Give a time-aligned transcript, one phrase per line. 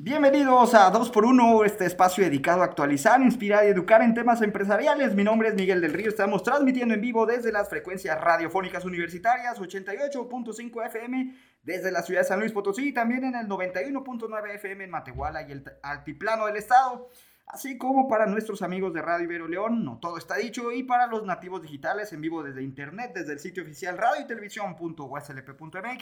[0.00, 5.16] Bienvenidos a 2x1, este espacio dedicado a actualizar, inspirar y educar en temas empresariales.
[5.16, 9.58] Mi nombre es Miguel del Río, estamos transmitiendo en vivo desde las frecuencias radiofónicas universitarias
[9.58, 14.84] 88.5 FM desde la ciudad de San Luis Potosí y también en el 91.9 FM
[14.84, 17.10] en Matehuala y el altiplano del estado.
[17.48, 21.08] Así como para nuestros amigos de Radio Ibero León, no todo está dicho, y para
[21.08, 24.24] los nativos digitales en vivo desde internet, desde el sitio oficial radio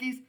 [0.01, 0.27] y.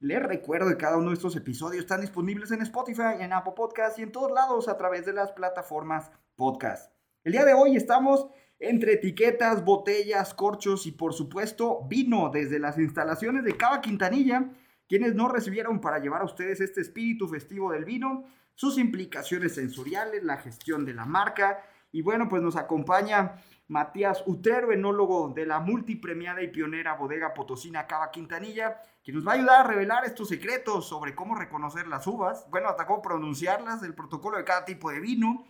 [0.00, 3.98] Les recuerdo que cada uno de estos episodios están disponibles en Spotify, en Apple Podcast
[3.98, 6.92] y en todos lados a través de las plataformas podcast.
[7.24, 8.28] El día de hoy estamos
[8.60, 14.48] entre etiquetas, botellas, corchos y por supuesto vino desde las instalaciones de Cava Quintanilla,
[14.88, 20.22] quienes no recibieron para llevar a ustedes este espíritu festivo del vino, sus implicaciones sensoriales,
[20.22, 23.36] la gestión de la marca y bueno, pues nos acompaña
[23.66, 29.32] Matías Utrero, enólogo de la multipremiada y pionera bodega potosina Cava Quintanilla, que nos va
[29.32, 33.82] a ayudar a revelar estos secretos sobre cómo reconocer las uvas, bueno, hasta cómo pronunciarlas,
[33.82, 35.46] el protocolo de cada tipo de vino,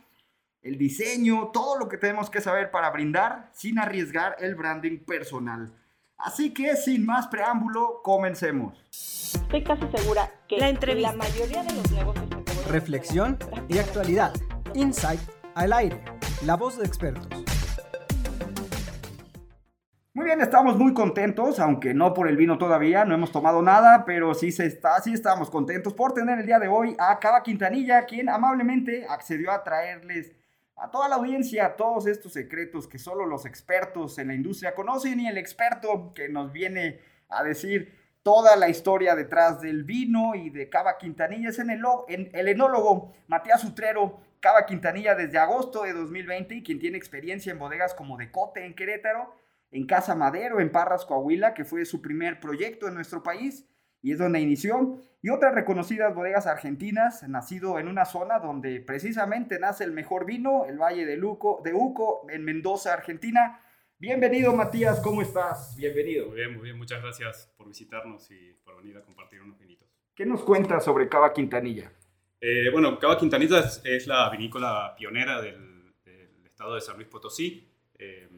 [0.61, 5.73] el diseño, todo lo que tenemos que saber para brindar sin arriesgar el branding personal.
[6.15, 8.81] Así que sin más preámbulo, comencemos.
[8.91, 11.11] Estoy casi segura que La entrevista.
[11.11, 13.37] la mayoría de los negocios que Reflexión
[13.67, 14.33] y actualidad.
[14.73, 15.19] Insight
[15.55, 16.01] al aire.
[16.45, 17.27] La voz de expertos.
[20.19, 24.03] Muy bien, estamos muy contentos, aunque no por el vino todavía, no hemos tomado nada,
[24.03, 27.41] pero sí se está, sí estamos contentos por tener el día de hoy a Cava
[27.41, 30.33] Quintanilla, quien amablemente accedió a traerles
[30.75, 35.21] a toda la audiencia todos estos secretos que solo los expertos en la industria conocen
[35.21, 40.49] y el experto que nos viene a decir toda la historia detrás del vino y
[40.49, 45.83] de Cava Quintanilla es en el, en- el enólogo Matías Utrero, Cava Quintanilla desde agosto
[45.83, 49.33] de 2020 y quien tiene experiencia en bodegas como Decote en Querétaro,
[49.71, 53.65] en Casa Madero, en Parras, Coahuila, que fue su primer proyecto en nuestro país
[54.01, 59.59] y es donde inició, y otras reconocidas bodegas argentinas, nacido en una zona donde precisamente
[59.59, 63.59] nace el mejor vino, el Valle de, Luco, de Uco, en Mendoza, Argentina.
[63.97, 65.75] Bienvenido, Matías, ¿cómo estás?
[65.75, 66.27] Bienvenido.
[66.27, 66.77] Muy bien, muy bien.
[66.77, 69.89] Muchas gracias por visitarnos y por venir a compartir unos vinitos.
[70.15, 71.91] ¿Qué nos cuentas sobre Cava Quintanilla?
[72.39, 77.09] Eh, bueno, Cava Quintanilla es, es la vinícola pionera del, del estado de San Luis
[77.09, 77.69] Potosí.
[77.97, 78.29] Eh,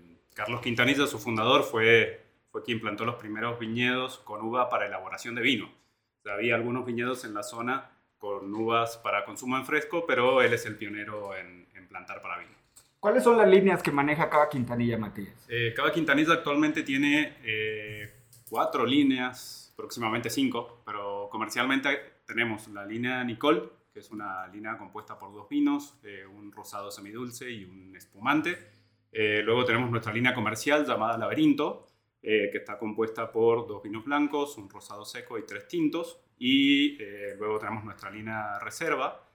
[0.43, 5.35] Carlos Quintanilla, su fundador, fue, fue quien plantó los primeros viñedos con uva para elaboración
[5.35, 5.65] de vino.
[5.65, 10.41] O sea, había algunos viñedos en la zona con uvas para consumo en fresco, pero
[10.41, 12.51] él es el pionero en, en plantar para vino.
[12.99, 15.45] ¿Cuáles son las líneas que maneja Cava Quintanilla, Matías?
[15.47, 18.13] Eh, Cava Quintanilla actualmente tiene eh,
[18.47, 25.17] cuatro líneas, próximamente cinco, pero comercialmente tenemos la línea Nicole, que es una línea compuesta
[25.17, 28.80] por dos vinos, eh, un rosado semidulce y un espumante.
[29.11, 31.87] Eh, luego tenemos nuestra línea comercial llamada Laberinto,
[32.21, 36.19] eh, que está compuesta por dos vinos blancos, un rosado seco y tres tintos.
[36.37, 39.27] Y eh, luego tenemos nuestra línea Reserva,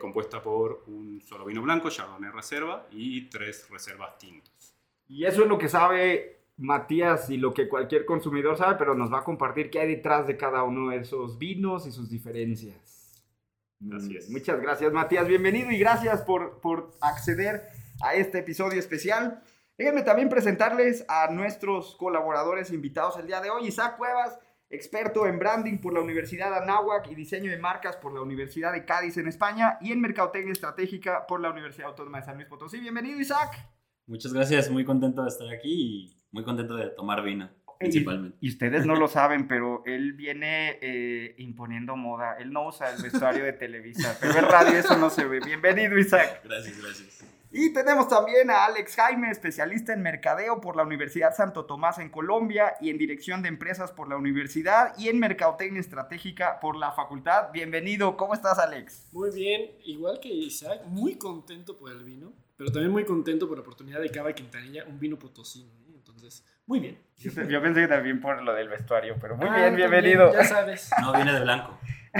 [0.00, 4.74] compuesta por un solo vino blanco, Chardonnay Reserva, y tres reservas tintos.
[5.06, 9.12] Y eso es lo que sabe Matías y lo que cualquier consumidor sabe, pero nos
[9.12, 13.22] va a compartir qué hay detrás de cada uno de esos vinos y sus diferencias.
[13.92, 14.30] Así Mm, es.
[14.30, 15.28] Muchas gracias, Matías.
[15.28, 17.62] Bienvenido y gracias por, por acceder
[18.00, 19.42] a este episodio especial.
[19.76, 23.68] Déjenme también presentarles a nuestros colaboradores invitados el día de hoy.
[23.68, 24.38] Isaac Cuevas,
[24.70, 28.84] experto en branding por la Universidad Anáhuac y diseño de marcas por la Universidad de
[28.84, 32.80] Cádiz en España y en mercadotecnia estratégica por la Universidad Autónoma de San Luis Potosí.
[32.80, 33.56] Bienvenido, Isaac.
[34.06, 38.36] Muchas gracias, muy contento de estar aquí y muy contento de tomar vino, principalmente.
[38.40, 42.36] Y, y ustedes no lo saben, pero él viene eh, imponiendo moda.
[42.38, 45.40] Él no usa el vestuario de Televisa, pero en radio eso no se ve.
[45.44, 46.40] Bienvenido, Isaac.
[46.42, 47.37] Gracias, gracias.
[47.50, 52.10] Y tenemos también a Alex Jaime, especialista en mercadeo por la Universidad Santo Tomás en
[52.10, 56.92] Colombia y en dirección de empresas por la universidad y en mercadotecnia estratégica por la
[56.92, 57.50] facultad.
[57.50, 59.08] Bienvenido, ¿cómo estás, Alex?
[59.12, 63.56] Muy bien, igual que Isaac, muy contento por el vino, pero también muy contento por
[63.56, 65.70] la oportunidad de Cava Quintanilla, un vino potosino.
[65.86, 65.94] ¿no?
[65.94, 66.98] Entonces, muy bien.
[67.16, 70.34] Yo, yo pensé que también por lo del vestuario, pero muy Ah, bien, también, bienvenido.
[70.34, 70.90] Ya sabes.
[71.00, 71.78] No viene de blanco.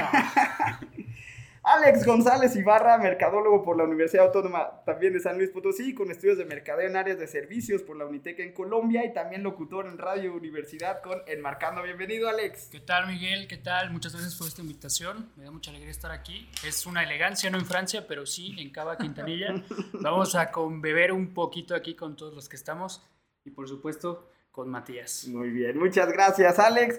[1.68, 6.38] Alex González Ibarra, mercadólogo por la Universidad Autónoma también de San Luis Potosí, con estudios
[6.38, 9.98] de mercadeo en áreas de servicios por la Unitec en Colombia y también locutor en
[9.98, 11.82] Radio Universidad con Enmarcando.
[11.82, 12.68] Bienvenido, Alex.
[12.72, 13.46] ¿Qué tal, Miguel?
[13.48, 13.90] ¿Qué tal?
[13.90, 15.30] Muchas gracias por esta invitación.
[15.36, 16.48] Me da mucha alegría estar aquí.
[16.66, 19.62] Es una elegancia, no en Francia, pero sí en Cava Quintanilla.
[20.00, 20.50] Vamos a
[20.80, 23.06] beber un poquito aquí con todos los que estamos
[23.44, 25.28] y, por supuesto, con Matías.
[25.28, 26.98] Muy bien, muchas gracias, Alex.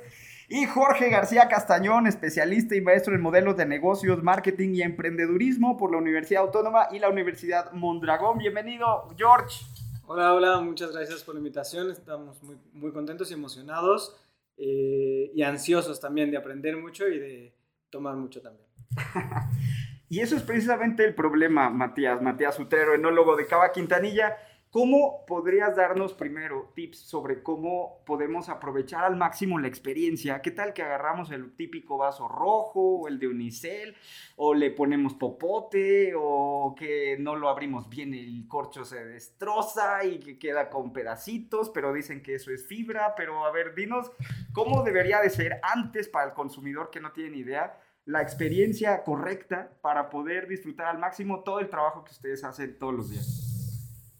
[0.51, 5.91] Y Jorge García Castañón, especialista y maestro en modelos de negocios, marketing y emprendedurismo por
[5.91, 8.39] la Universidad Autónoma y la Universidad Mondragón.
[8.39, 9.63] Bienvenido, George.
[10.07, 11.91] Hola, hola, muchas gracias por la invitación.
[11.91, 14.17] Estamos muy, muy contentos y emocionados
[14.57, 17.53] eh, y ansiosos también de aprender mucho y de
[17.91, 18.65] tomar mucho también.
[20.09, 24.35] y eso es precisamente el problema, Matías, Matías Utrero, enólogo de Cava Quintanilla
[24.71, 30.43] ¿Cómo podrías darnos primero tips sobre cómo podemos aprovechar al máximo la experiencia?
[30.43, 33.95] ¿Qué tal que agarramos el típico vaso rojo o el de unicel
[34.35, 40.19] o le ponemos popote o que no lo abrimos bien el corcho se destroza y
[40.19, 44.11] que queda con pedacitos, pero dicen que eso es fibra, pero a ver, dinos
[44.53, 49.03] cómo debería de ser antes para el consumidor que no tiene ni idea la experiencia
[49.03, 53.48] correcta para poder disfrutar al máximo todo el trabajo que ustedes hacen todos los días.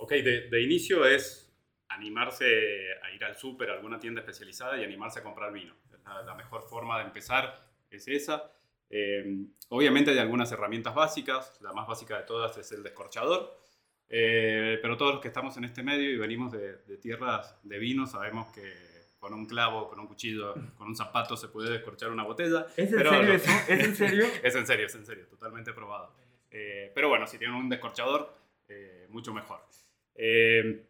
[0.02, 1.54] Ok, de, inicio es
[1.90, 2.46] animarse
[3.04, 5.76] a ir al súper, a alguna tienda especializada y animarse a comprar vino.
[6.26, 8.50] La, mejor forma de empezar es esa.
[8.90, 13.60] Eh, obviamente hay algunas herramientas básicas, la más básica de todas es el descorchador,
[14.08, 18.08] eh, pero todos los que estamos en este medio y venimos de, tierras de vino
[18.08, 18.74] sabemos que
[19.20, 22.68] con un clavo, con un cuchillo, con un zapato se puede descorchar una botella.
[22.78, 23.52] ¿Es en serio eso?
[23.68, 24.26] ¿Es en serio?
[24.44, 26.16] es en serio, es en serio, totalmente probado.
[26.50, 28.40] Eh, pero bueno, si tienen un descorchador,
[29.10, 29.60] mucho mejor.
[30.22, 30.86] Eh,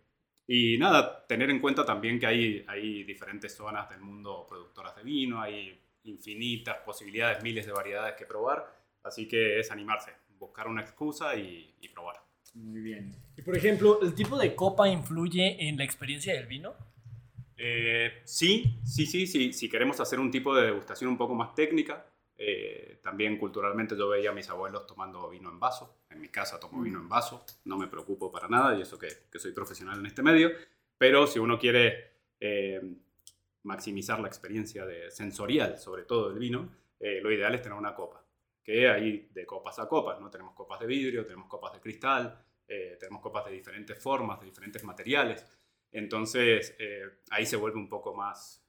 [0.48, 5.04] y nada, tener en cuenta también que hay, hay diferentes zonas del mundo productoras de
[5.04, 8.66] vino, hay infinitas posibilidades, miles de variedades que probar,
[9.04, 12.16] así que es animarse, buscar una excusa y, probar.
[12.56, 13.16] Muy bien.
[13.38, 16.74] Y por ejemplo, ¿el tipo de copa influye en la experiencia del vino?
[17.56, 19.54] Eh, sí, sí, sí, sí.
[19.54, 24.10] Si queremos hacer un tipo de degustación un poco más técnica, eh, también culturalmente yo
[24.10, 25.99] veía a mis abuelos tomando vino en vaso.
[26.10, 29.10] En mi casa tomo vino en vaso, no me preocupo para nada y eso que,
[29.32, 30.50] que soy profesional en este medio.
[30.98, 32.82] Pero si uno quiere eh,
[33.64, 36.70] maximizar la experiencia de, sensorial, sobre todo del vino,
[37.00, 38.24] eh, lo ideal es tener una copa.
[38.64, 40.30] Que hay de copas a copas, ¿no?
[40.30, 42.44] Tenemos copas de vidrio, tenemos copas de cristal,
[43.00, 45.44] tenemos copas de diferentes formas, de diferentes materiales.
[45.92, 46.78] Entonces
[47.32, 48.64] ahí se vuelve un poco más,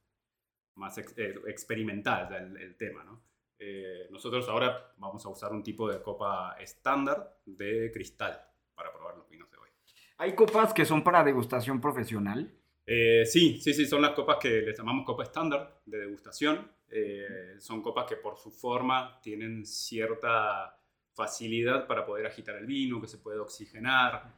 [0.76, 3.20] más experimental el, el tema, ¿no?
[3.62, 8.40] Eh, nosotros ahora vamos a usar un tipo de copa estándar de cristal
[8.74, 9.68] para probar los vinos de hoy.
[10.16, 12.50] ¿Hay copas que son para degustación profesional?
[12.86, 16.72] Eh, sí, sí, sí, son las copas que les llamamos copa estándar de degustación.
[16.88, 20.80] Eh, son copas que por su forma tienen cierta
[21.12, 24.36] facilidad para poder agitar el vino, que se puede oxigenar.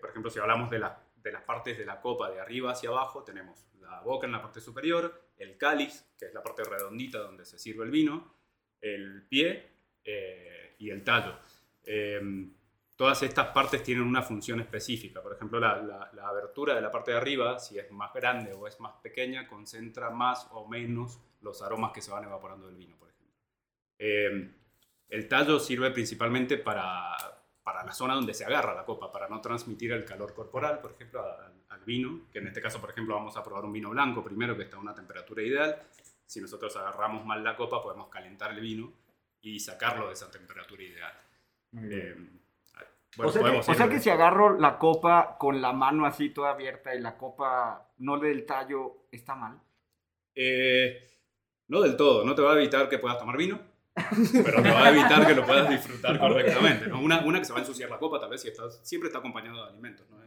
[0.00, 0.84] por ejemplo, si hablamos de,
[1.16, 4.42] de las partes de la copa de arriba hacia abajo, tenemos la boca en la
[4.42, 8.37] parte superior, el cáliz, que es la parte redondita donde se sirve el vino,
[8.80, 9.66] el pie
[10.04, 11.38] eh, y el tallo.
[11.84, 12.52] Em,
[12.96, 15.22] todas estas partes tienen una función específica.
[15.22, 18.78] Por ejemplo, la, abertura de la parte de arriba, si es más grande o es
[18.80, 23.08] más pequeña, concentra más o menos los aromas que se van evaporando del vino, por
[23.08, 23.36] ejemplo.
[23.98, 24.52] Em,
[25.08, 27.16] el tallo sirve principalmente para,
[27.62, 30.92] para, la zona donde se agarra la copa, para no transmitir el calor corporal, por
[30.92, 34.22] ejemplo, al, vino, que en este caso, por ejemplo, vamos a probar un vino blanco
[34.22, 35.80] primero, que está a una temperatura ideal,
[36.28, 38.92] si nosotros agarramos mal la copa, podemos calentar el vino
[39.40, 41.14] y sacarlo de esa temperatura ideal.
[41.74, 42.14] Eh,
[43.16, 47.16] o, sea que, si agarro la copa con la mano así toda abierta y la
[47.16, 49.58] copa no del tallo, ¿está mal?
[50.34, 51.08] Eh,
[51.68, 53.58] no del todo, no te va a evitar que puedas tomar vino,
[53.94, 56.92] pero te va a evitar que lo puedas disfrutar correctamente.
[56.92, 59.20] Una, una, que se va a ensuciar la copa, tal vez si estás, siempre está
[59.20, 60.06] acompañado de alimentos.
[60.10, 60.18] ¿no?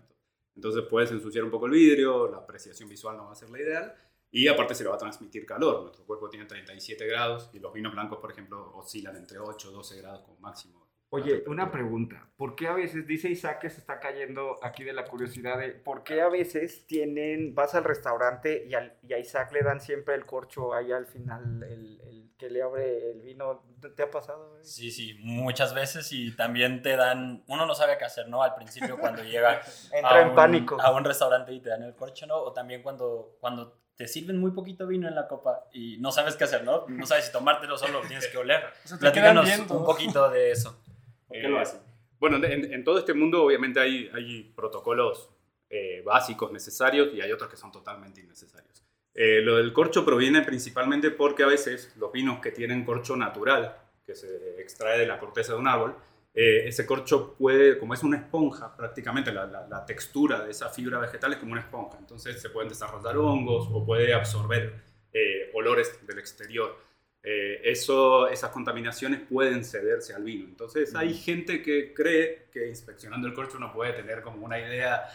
[0.56, 3.60] Entonces puedes ensuciar un poco el vidrio, la apreciación visual no va a ser la
[3.60, 3.96] ideal,
[4.32, 5.82] y aparte se le va a transmitir calor.
[5.82, 9.74] Nuestro cuerpo tiene 37 grados y los vinos blancos, por ejemplo, oscilan entre 8 y
[9.74, 10.82] 12 grados como máximo.
[11.14, 12.30] Oye, una pregunta.
[12.38, 15.72] ¿Por qué a veces, dice Isaac que se está cayendo aquí de la curiosidad de,
[15.72, 20.26] ¿por qué a veces tienen, vas al restaurante y, a Isaac le dan siempre el
[20.26, 23.62] corcho ahí al final, el, que le abre el vino?
[23.94, 24.58] ¿Te ha pasado?
[24.64, 28.42] Sí, sí, muchas veces y también te dan, uno no sabe qué hacer, ¿no?
[28.42, 29.60] Al principio cuando llega
[29.94, 30.82] Entra en pánico.
[30.82, 32.38] a un restaurante y te dan el corcho, ¿no?
[32.38, 36.36] O también cuando, cuando te sirven muy poquito vino en la copa y no sabes
[36.36, 36.88] qué hacer, ¿no?
[36.88, 38.64] No sabes si tomártelo solo lo tienes que oler.
[39.00, 40.82] Platícanos un poquito de eso.
[41.28, 41.82] ¿Por qué lo hacen?
[42.20, 45.30] Bueno, en, todo este mundo obviamente hay, hay protocolos
[45.70, 48.84] eh, básicos necesarios y hay otros que son totalmente innecesarios.
[49.14, 53.78] Eh, lo del corcho proviene principalmente porque a veces los vinos que tienen corcho natural,
[54.04, 55.96] que se extrae de la corteza de un árbol,
[56.34, 60.70] eh, ese corcho puede, como es una esponja, prácticamente la, la, la, textura de esa
[60.70, 64.74] fibra vegetal es como una esponja, entonces se pueden desarrollar hongos o puede absorber
[65.12, 66.78] eh, olores del exterior.
[67.22, 70.46] Eh, eso, esas contaminaciones pueden cederse al vino.
[70.46, 75.08] Entonces hay gente que cree que inspeccionando el corcho uno puede tener como una idea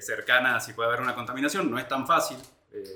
[0.00, 1.70] cercana a si puede haber una contaminación.
[1.70, 2.36] No es tan fácil,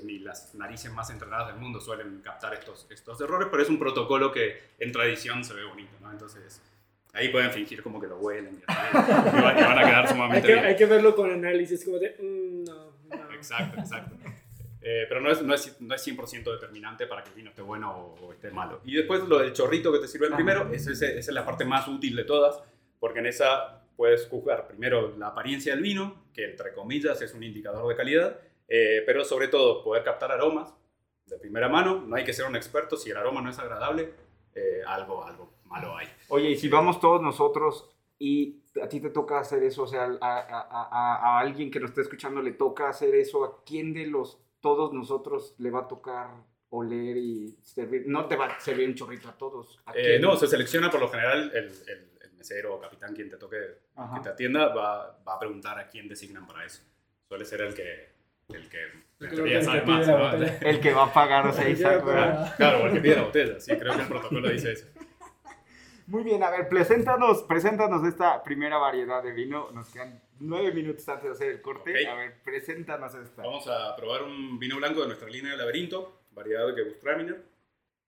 [0.03, 3.79] ni las narices más entrenadas del mundo suelen captar estos, estos errores, pero es un
[3.79, 5.93] protocolo que en tradición se ve bonito.
[6.01, 6.11] ¿no?
[6.11, 6.61] Entonces
[7.15, 10.75] Ahí pueden fingir como que lo huelen y, van, a quedar sumamente hay que, Hay
[10.75, 13.33] que verlo con análisis, como de, mm, no, no.
[13.33, 14.15] Exacto, exacto.
[14.81, 17.61] Eh, pero no es, no, es, no es 100% determinante para que el vino esté
[17.61, 18.81] bueno o, esté malo.
[18.83, 21.87] Y después lo del chorrito que te sirve primero, esa es, es la parte más
[21.87, 22.61] útil de todas,
[22.99, 27.43] porque en esa puedes juzgar primero la apariencia del vino, que entre comillas es un
[27.43, 30.73] indicador de calidad, eh, pero sobre todo poder captar aromas
[31.25, 32.03] de primera mano.
[32.05, 34.11] No hay que ser un experto, si el aroma no es agradable,
[34.53, 36.07] eh, algo, algo malo hay.
[36.29, 40.03] Oye, y si vamos todos nosotros y a ti te toca hacer eso, o sea,
[40.03, 44.07] a, a, a, alguien que nos esté escuchando le toca hacer eso, ¿a quién de
[44.07, 46.29] los todos nosotros le va a tocar
[46.69, 48.03] oler y servir?
[48.07, 49.79] No te va a servir un chorrito a todos.
[49.93, 53.57] Eh, no, se selecciona por lo general el, el, mesero o capitán quien te toque,
[53.57, 56.83] que te atienda, va, va, a preguntar a quién designan para eso.
[57.27, 58.09] Suele ser el que,
[58.49, 58.83] el que,
[59.19, 60.07] el, más,
[60.61, 63.95] el que va a pagar, o sea, Claro, el que pide la botella, sí, creo
[63.95, 64.85] que el protocolo dice eso.
[66.07, 69.71] Muy bien, a ver, preséntanos, preséntanos esta primera variedad de vino.
[69.71, 72.07] Nos quedan nueve minutos antes de hacer el corte.
[72.07, 73.41] A ver, preséntanos esta.
[73.41, 77.43] Vamos a probar un vino blanco de nuestra línea de laberinto, variedad de Gewürztraminer.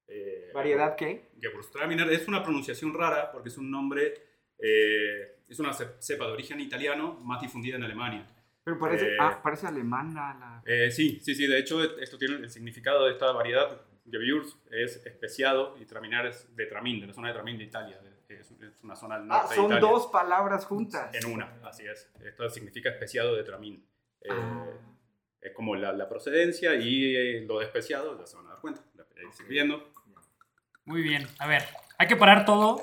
[0.08, 1.30] Eh, ¿Variedad qué?
[1.42, 4.13] Gewürztraminer es una pronunciación rara porque es un nombre,
[4.60, 8.27] eh, es una cepa de origen italiano más difundida en Alemania.
[8.63, 10.92] Pero parece, eh, ah, parece alemana la...
[10.92, 15.78] sí, sí, sí, de hecho esto tiene el significado de esta variedad Geviurs es especiado
[15.80, 18.00] y Traminar es de Tramin, de la zona de Tramin de Italia.
[18.30, 18.52] Es,
[18.84, 21.14] una zona al norte ah, son dos palabras juntas.
[21.16, 22.12] En una, así es.
[22.24, 23.86] Esto significa especiado de Tramin.
[24.22, 24.66] Eh, ah.
[25.40, 28.60] Es como la, la procedencia y eh, lo de especiado, ya se van a dar
[28.60, 28.82] cuenta.
[29.32, 29.92] Sirviendo.
[30.86, 31.28] Muy bien.
[31.40, 31.64] A ver,
[31.98, 32.82] hay que parar todo.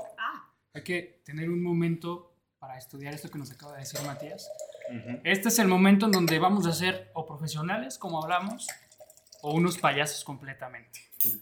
[0.73, 4.51] Hay que tener un momento para estudiar esto que nos acaba de decir Matías.
[5.25, 8.67] Este es el momento en donde vamos a ser o profesionales, como hablamos,
[9.45, 11.01] o unos payasos completamente.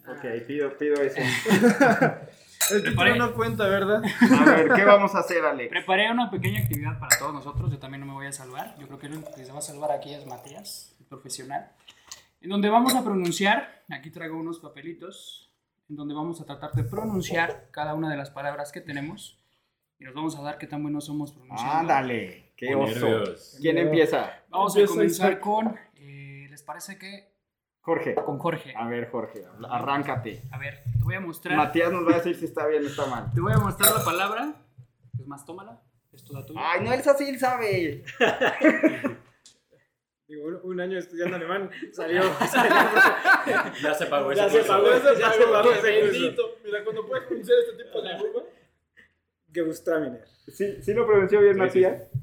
[0.08, 1.20] Ok, pido, pido eso.
[2.82, 4.02] Preparé una cuenta, ¿verdad?
[4.04, 5.70] A ver, ¿qué vamos a hacer, Alex?
[5.70, 7.70] Preparé una pequeña actividad para todos nosotros.
[7.70, 8.74] Yo también no me voy a salvar.
[8.78, 11.70] Yo creo que el que se va a salvar aquí es Matías, el profesional.
[12.40, 15.52] En donde vamos a pronunciar, aquí traigo unos papelitos,
[15.88, 19.38] en donde vamos a tratar de pronunciar cada una de las palabras que tenemos.
[20.00, 21.72] Y nos vamos a dar qué tan buenos somos pronunciando.
[21.72, 22.50] ¡Ándale!
[22.56, 23.24] ¡Qué oso!
[23.60, 24.42] ¿Quién empieza?
[24.48, 27.31] Vamos a comenzar con, eh, ¿les parece que
[27.82, 28.14] Jorge.
[28.14, 28.74] Con Jorge.
[28.76, 30.42] A ver, Jorge, arráncate.
[30.52, 31.56] A ver, te voy a mostrar.
[31.56, 33.30] Matías nos va a decir si está bien o está mal.
[33.34, 34.54] Te voy a mostrar la palabra.
[35.18, 35.82] Es más, tómala.
[36.12, 36.60] Es toda tuya.
[36.62, 38.04] Ay, no, él así, él sabe.
[40.28, 42.22] Digo, un, año estudiando alemán salió.
[43.82, 46.58] ya se pagó ese Ya se pagó, ya se pagó ese bendito.
[46.64, 48.42] Mira, cuando puedes pronunciar este tipo de curva,
[49.52, 50.24] Gewürztraminer.
[50.46, 52.02] ¿Sí, ¿Sí lo pronunció bien, Matías?
[52.02, 52.21] Sí, sí, sí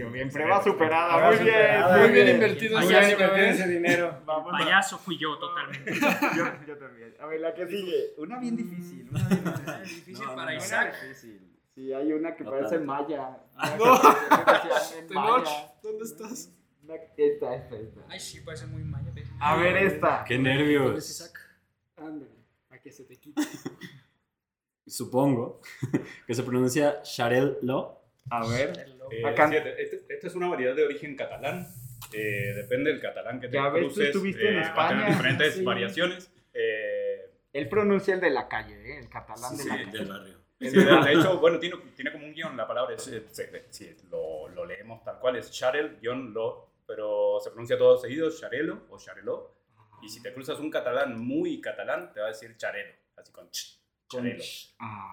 [0.00, 1.28] bien, prueba superada.
[1.28, 2.78] Muy bien, muy bien invertido.
[2.80, 4.22] ese dinero.
[4.50, 5.94] Payaso fui yo totalmente.
[6.36, 7.14] yo, yo, también.
[7.20, 8.14] A ver, la que sigue.
[8.18, 9.08] Una bien difícil.
[9.10, 10.94] Una bien difícil, difícil para Isaac.
[11.74, 13.38] Sí, hay una que parece maya.
[13.78, 15.32] No.
[15.82, 16.52] ¿Dónde estás?
[17.16, 18.00] Esta, esta, esta.
[18.08, 19.12] Ay, sí, parece muy maya.
[19.40, 20.24] A ver esta.
[20.24, 21.32] Qué nervios.
[21.96, 22.30] Ándale,
[22.68, 23.40] para que se te quite.
[24.86, 25.60] Supongo
[26.26, 28.01] que se pronuncia Charel Lo.
[28.30, 28.86] A ver.
[29.12, 29.54] Eh, Acá.
[29.54, 31.68] Este, esta es una variedad de origen catalán.
[32.14, 34.06] Eh, depende del catalán que te ya ves, cruces.
[34.06, 34.76] estuviste en eh, España.
[34.76, 36.32] Va a tener diferentes variaciones.
[37.52, 39.90] Él pronuncia el de la calle, el catalán de sí, la calle.
[39.90, 40.38] del barrio.
[40.58, 42.96] Sí, de hecho, bueno, tiene, tiene, como un guion la palabra.
[42.96, 43.10] Si
[44.10, 48.86] lo, lo, leemos tal cual, es Charel, guion lo, pero se pronuncia todo seguido, Charelo
[48.88, 49.54] o Chareló.
[50.02, 53.50] Y si te cruzas un catalán muy catalán, te va a decir Charelo, así con
[53.50, 53.81] ch.
[54.12, 54.44] Charelo.
[54.78, 55.10] Ah,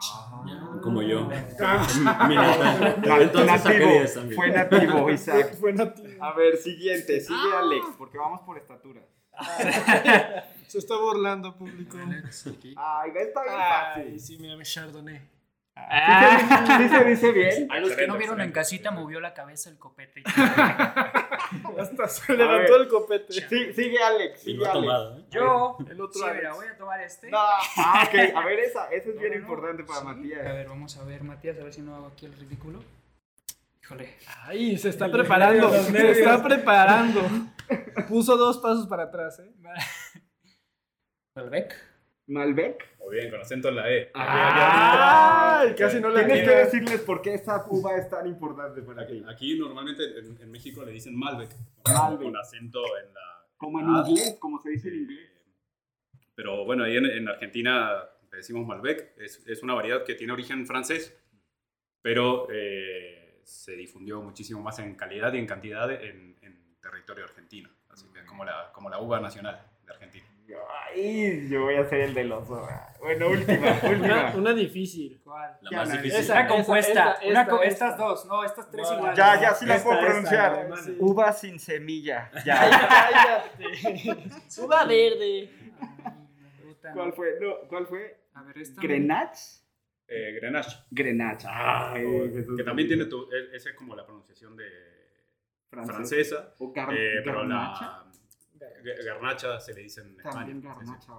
[0.83, 1.29] como yo.
[1.61, 1.87] Ah.
[3.45, 5.55] Nativo, fue nativo, Isaac.
[5.59, 6.23] Fue nativo.
[6.23, 7.59] A ver, siguiente, sigue ah.
[7.59, 9.01] Alex, porque vamos por estatura.
[10.67, 11.97] Se está burlando, público.
[11.97, 14.03] Ay, está bien fácil.
[14.11, 15.38] Ay, sí, mira, me chardonnay.
[15.89, 16.77] Ah.
[16.77, 17.71] ¿Sí, se dice bien?
[17.71, 20.23] A los que no vieron en casita, movió la cabeza el copete.
[21.79, 23.33] Hasta se levantó el copete.
[23.33, 24.73] Sí, sigue Alex, sigue Alex.
[24.73, 25.25] Tomado, ¿eh?
[25.31, 27.29] Yo, el otro sí, mira, voy a tomar este.
[27.29, 27.37] No.
[27.39, 28.35] Ah, ok.
[28.35, 30.05] A ver, esa, esa es bien no, importante para sí.
[30.05, 30.45] Matías.
[30.45, 32.83] A ver, vamos a ver, Matías, a ver si no hago aquí el ridículo.
[33.81, 34.15] Híjole.
[34.43, 35.71] Ay, se está preparando.
[35.71, 37.21] Se está preparando.
[38.07, 39.51] Puso dos pasos para atrás, ¿eh?
[41.35, 41.73] Malbec.
[42.29, 42.97] Malbec.
[42.99, 44.11] Muy bien, con acento en la E.
[44.13, 49.03] Ah, casi no la Tienes que decirles por qué esta uva es tan importante para
[49.03, 51.49] Aquí, aquí normalmente en, en México le dicen Malbec.
[51.87, 52.21] Malbec.
[52.21, 53.45] Con acento en la.
[53.57, 55.29] Como en Ah, inglés, como se dice en inglés.
[56.35, 59.13] Pero bueno, ahí en, en Argentina le decimos Malbec.
[59.17, 61.17] Es, es una variedad que tiene origen francés,
[62.01, 67.69] pero eh, se difundió muchísimo más en calidad y en cantidad en, en territorio argentino.
[67.89, 70.25] Así que es como la, como la uva nacional de Argentina.
[70.85, 72.67] Ay, yo voy a ser el del oso.
[72.99, 74.33] Bueno, última, Una, última.
[74.35, 75.21] una difícil.
[75.23, 75.57] ¿Cuál?
[75.61, 76.19] La más difícil.
[76.19, 77.11] esa- Una compuesta.
[77.13, 77.85] esta, una esta, co- esta.
[77.87, 79.15] Estas dos, no, estas tres No, igual.
[79.15, 80.69] Ya, ya sí la Esta, puedo esta, pronunciar.
[80.83, 80.97] sí.
[80.99, 82.31] Uva sin semilla.
[82.45, 82.69] Ya.
[82.69, 84.31] Cállate.
[84.61, 85.49] Uva verde.
[86.93, 87.37] ¿Cuál fue?
[87.41, 88.17] No, ¿Cuál fue?
[88.33, 88.81] A ver, esta.
[88.81, 89.59] ¿Grenache?
[90.07, 90.77] Eh, Grenache.
[90.89, 91.47] Grenache.
[91.49, 92.57] Ay, Jesús.
[92.57, 93.23] Que también tiene tu.
[93.31, 94.65] e- Esa es como la pronunciación de
[95.69, 95.95] Francés.
[95.95, 96.55] francesa.
[96.59, 97.85] O gar- eh, pero garnacha.
[97.85, 98.05] la.
[99.05, 100.31] Garnacha se le dice en España.
[100.31, 100.67] También Sí, sí.
[100.67, 101.13] garnacha.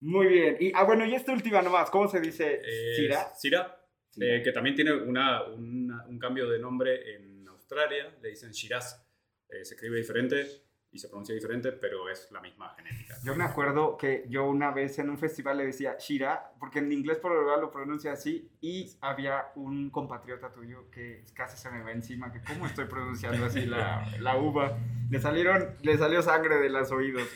[0.00, 0.56] Muy bien.
[0.60, 1.90] Y, ah, bueno, y esta última nomás.
[1.90, 2.60] ¿Cómo se dice?
[2.64, 2.94] Eh,
[3.36, 3.80] ¿Sira?
[4.20, 9.04] Eh, que también tiene una, una- un cambio de nombre en Australia, le dicen Shiraz.
[9.48, 10.46] Eh, se escribe diferente
[10.94, 13.16] y se pronuncia diferente, pero es la misma genética.
[13.24, 16.92] Yo me acuerdo que yo una vez en un festival le decía Shira, porque en
[16.92, 21.68] inglés por lo general lo pronuncia así, y había un compatriota tuyo que casi se
[21.70, 24.78] me va encima, que cómo estoy pronunciando así la, la uva.
[25.10, 27.28] Le salieron, le salió sangre de los oídos.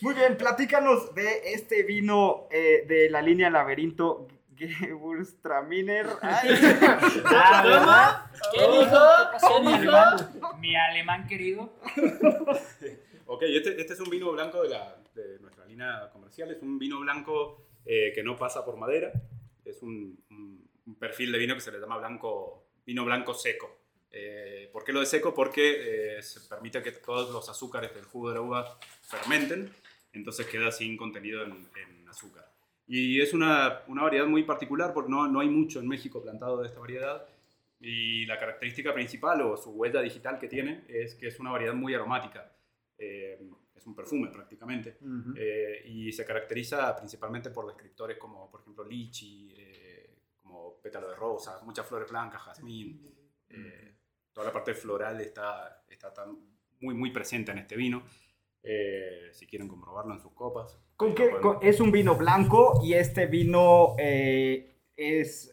[0.00, 4.26] Muy bien, platícanos de este vino eh, de la línea Laberinto
[4.56, 6.06] Gewürztraminer.
[6.22, 6.48] Ay.
[8.52, 9.00] ¿Qué dijo?
[9.40, 10.56] ¿Qué dijo?
[10.58, 11.72] Mi alemán querido.
[13.34, 16.50] Ok, este, este es un vino blanco de, la, de nuestra línea comercial.
[16.50, 19.10] Es un vino blanco eh, que no pasa por madera.
[19.64, 23.78] Es un, un- un perfil de vino que se le llama blanco, vino blanco seco.
[24.10, 25.32] Eh, ¿Por qué lo de seco?
[25.32, 29.72] Porque eh, se permite que todos los azúcares del jugo de la uva fermenten,
[30.12, 32.46] entonces queda sin contenido en, en azúcar.
[32.86, 36.60] Y es una, una variedad muy particular porque no, no hay mucho en México plantado
[36.60, 37.26] de esta variedad.
[37.80, 41.72] Y la característica principal o su huella digital que tiene es que es una variedad
[41.74, 42.51] muy aromática.
[43.04, 44.98] Eh, es un perfume prácticamente.
[45.00, 45.34] Ujú.
[45.36, 51.16] Eh, y se caracteriza principalmente por descriptores como, por ejemplo, lichi, eh, como pétalo de
[51.16, 53.04] rosa, muchas flores blancas, jazmín.
[53.48, 53.96] eh,
[54.32, 56.38] toda la parte floral está, está tan,
[56.80, 58.04] muy, muy presente en este vino.
[58.62, 60.78] Eh, si quieren comprobarlo en sus copas.
[60.96, 61.30] ¿Con qué?
[61.40, 65.52] con- es un vino blanco y este vino eh, es,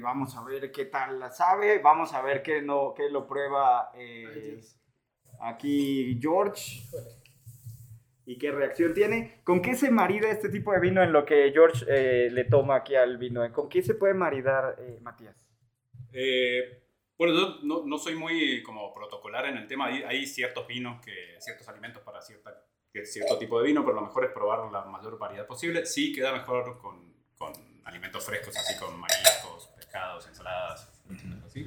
[0.00, 3.90] vamos a ver qué tal la sabe, vamos a ver qué, no, qué lo prueba
[3.96, 4.60] eh,
[5.40, 6.82] aquí George
[8.26, 9.40] y qué reacción tiene.
[9.44, 12.76] ¿Con qué se marida este tipo de vino en lo que George eh, le toma
[12.76, 13.50] aquí al vino?
[13.52, 15.36] ¿Con qué se puede maridar, eh, Matías?
[16.12, 16.82] Eh,
[17.18, 19.86] bueno, yo no, no soy muy como protocolar en el tema.
[19.86, 22.64] Hay, hay ciertos vinos, que, ciertos alimentos para cierta,
[23.04, 25.84] cierto tipo de vino, pero lo mejor es probar la mayor variedad posible.
[25.86, 27.52] Sí queda mejor con, con
[27.84, 30.90] alimentos frescos, así con mariscos, pescados, ensaladas.
[31.44, 31.64] Así.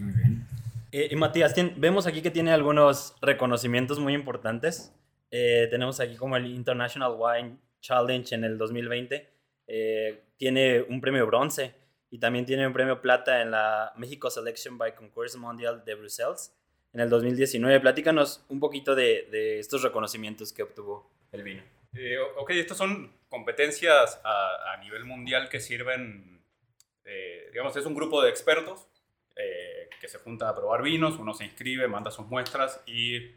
[0.91, 4.93] Eh, y Matías, vemos aquí que tiene algunos reconocimientos muy importantes.
[5.31, 9.29] Eh, tenemos aquí como el International Wine Challenge en el 2020.
[9.67, 11.73] Eh, tiene un premio bronce
[12.09, 16.55] y también tiene un premio plata en la México Selection by Concours Mondial de Bruselas
[16.93, 17.79] en el 2019.
[17.81, 21.63] Platícanos un poquito de, de estos reconocimientos que obtuvo el vino.
[21.93, 26.41] Eh, ok, estas son competencias a, a nivel mundial que sirven,
[27.03, 28.87] eh, digamos, es un grupo de expertos
[29.99, 33.35] que se junta a probar vinos, uno se inscribe, manda sus muestras y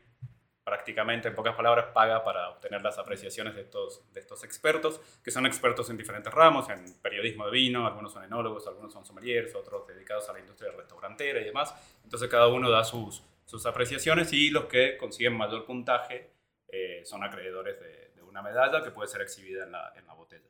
[0.64, 5.30] prácticamente, en pocas palabras, paga para obtener las apreciaciones de estos, de estos expertos, que
[5.30, 9.54] son expertos en diferentes ramos, en periodismo de vino, algunos son enólogos, algunos son sommeliers,
[9.54, 11.74] otros dedicados a la industria restaurantera y demás.
[12.04, 16.30] Entonces cada uno da sus, sus apreciaciones y los que consiguen mayor puntaje
[16.68, 20.14] eh, son acreedores de, de una medalla que puede ser exhibida en la, en la
[20.14, 20.48] botella.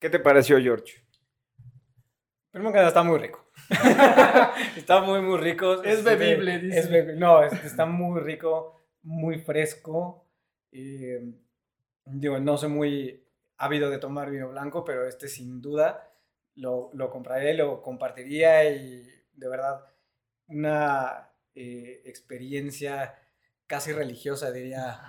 [0.00, 1.02] ¿Qué te pareció, George?
[2.50, 3.47] Primero que nada, está muy rico.
[4.76, 5.82] está muy, muy rico.
[5.82, 6.78] Es bebible, dice.
[7.00, 10.24] es no, es- está muy rico, muy fresco.
[10.72, 11.22] eh,
[12.06, 13.24] digo, no soy muy
[13.58, 16.10] ávido de tomar vino blanco, pero este sin duda
[16.56, 19.84] lo, lo compraría, lo compartiría y de verdad
[20.48, 23.18] una eh, experiencia
[23.66, 25.00] casi religiosa, diría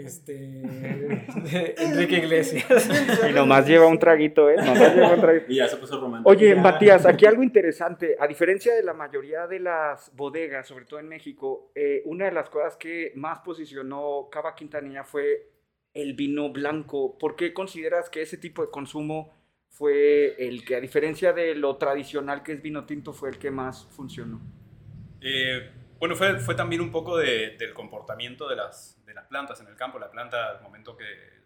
[0.00, 0.62] este,
[1.78, 2.88] Enrique Iglesias.
[3.28, 4.56] Y nomás lleva un traguito, ¿eh?
[4.56, 5.46] Nomás lleva un traguito.
[5.52, 6.30] Y ya se puso romántico.
[6.30, 6.60] Oye, Ya.
[6.62, 8.16] Matías, aquí algo interesante.
[8.18, 12.32] A diferencia de la mayoría de las bodegas, sobre todo en México, eh, una de
[12.32, 15.48] las cosas que más posicionó Cava Quintanilla fue
[15.94, 17.18] el vino blanco.
[17.18, 19.34] ¿Por qué consideras que ese tipo de consumo
[19.68, 23.50] fue el que, a diferencia de lo tradicional que es vino tinto, fue el que
[23.50, 24.40] más funcionó?
[25.20, 29.60] Eh, bueno, fue, fue también un poco de- del comportamiento de las, de las plantas
[29.60, 29.98] en el campo.
[29.98, 31.38] La planta, al momento que,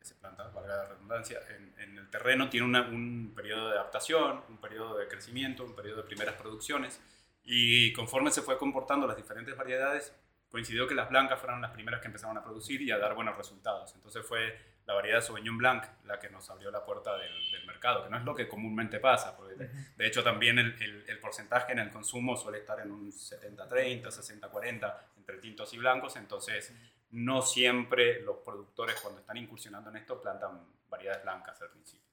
[0.00, 4.98] se planta, valga la redundancia, en, el terreno tiene un periodo de adaptación, un periodo
[4.98, 7.00] de crecimiento, un periodo de primeras producciones,
[7.42, 10.14] y conforme se fue comportando las diferentes variedades,
[10.50, 13.36] coincidió que las blancas fueron las primeras que empezaron a producir y a dar buenos
[13.36, 13.94] resultados.
[13.94, 18.04] Entonces fue la variedad Sauvignon Blanc la que nos abrió la puerta del, del mercado,
[18.04, 21.18] que no es lo que comúnmente pasa, porque de, de hecho también el, el, el,
[21.18, 26.72] porcentaje en el consumo suele estar en un 70-30, 60-40 entre tintos y blancos, entonces
[27.12, 32.04] no siempre los productores cuando están incursionando en esto plantan variedades blancas al principio.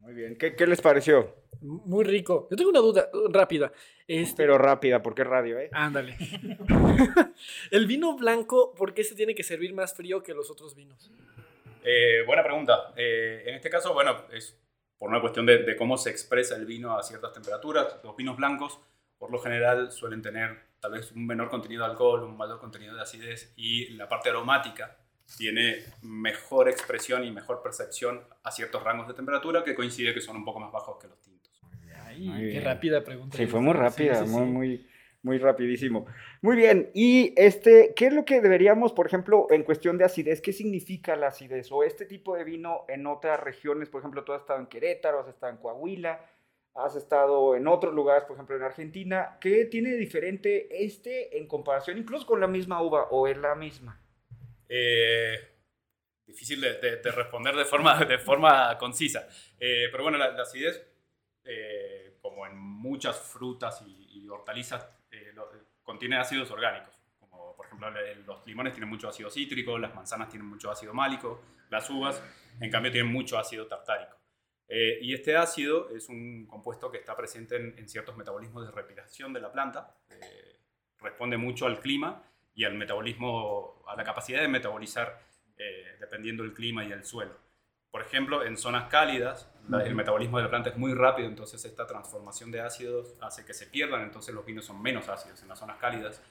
[0.00, 1.34] Muy bien, ¿qué, qué les pareció?
[1.60, 2.46] Muy rico.
[2.50, 3.72] Yo tengo una duda uh, rápida.
[4.06, 4.36] Este...
[4.36, 5.68] Pero rápida, porque es radio, ¿eh?
[5.72, 6.16] Ándale.
[7.70, 11.10] el vino blanco, ¿por qué se tiene que servir más frío que los otros vinos?
[11.84, 12.92] Eh, buena pregunta.
[12.96, 14.58] Eh, en este caso, bueno, es
[14.98, 17.98] por una cuestión de, de, cómo se expresa el vino a ciertas temperaturas.
[18.02, 18.80] Los vinos blancos,
[19.18, 22.94] por lo general, suelen tener tal vez un menor contenido de alcohol, un mayor contenido
[22.94, 24.96] de acidez y la parte aromática
[25.36, 30.36] tiene mejor expresión y mejor percepción a ciertos rangos de temperatura que coincide que son
[30.36, 31.60] un poco más bajos que los tintos.
[32.04, 33.36] Ay, qué rápida pregunta.
[33.36, 34.36] Sí, fue muy rápida, sí, sí, sí.
[34.36, 34.86] muy, muy
[35.22, 36.06] rapidísimo.
[36.42, 40.40] Muy bien, y este, ¿qué es lo que deberíamos, por ejemplo, en cuestión de acidez,
[40.40, 41.70] qué significa la acidez?
[41.72, 45.20] O este tipo de vino en otras regiones, por ejemplo, tú has estado en Querétaro,
[45.20, 46.24] has estado en Coahuila,
[46.74, 51.98] has estado en otros lugares, por ejemplo, en Argentina, ¿qué tiene diferente este en comparación
[51.98, 54.00] incluso con la misma uva o es la misma?
[54.68, 55.36] Eh,
[56.26, 59.26] difícil de, de, de, responder de forma, de forma concisa.
[59.58, 60.86] Eh, pero bueno, la, acidez,
[61.44, 64.86] eh, como en muchas frutas y, hortalizas,
[65.88, 66.94] contiene ácidos orgánicos.
[67.18, 67.90] Como por ejemplo,
[68.26, 72.22] los limones tienen mucho ácido cítrico, las manzanas tienen mucho ácido málico, las uvas,
[72.60, 74.14] en cambio, tienen mucho ácido tartárico.
[74.68, 79.32] Eh, y este ácido es un compuesto que está presente en, ciertos metabolismos de respiración
[79.32, 80.60] de la planta, eh,
[80.98, 82.22] responde mucho al clima
[82.54, 85.22] y al metabolismo, a la capacidad de metabolizar
[85.56, 87.34] eh, dependiendo del clima y el suelo.
[87.90, 91.64] Por ejemplo, en zonas cálidas, la, el metabolismo de la planta es muy rápido, entonces
[91.64, 95.48] esta transformación de ácidos hace que se pierdan, entonces los vinos son menos ácidos en
[95.48, 96.22] las zonas cálidas.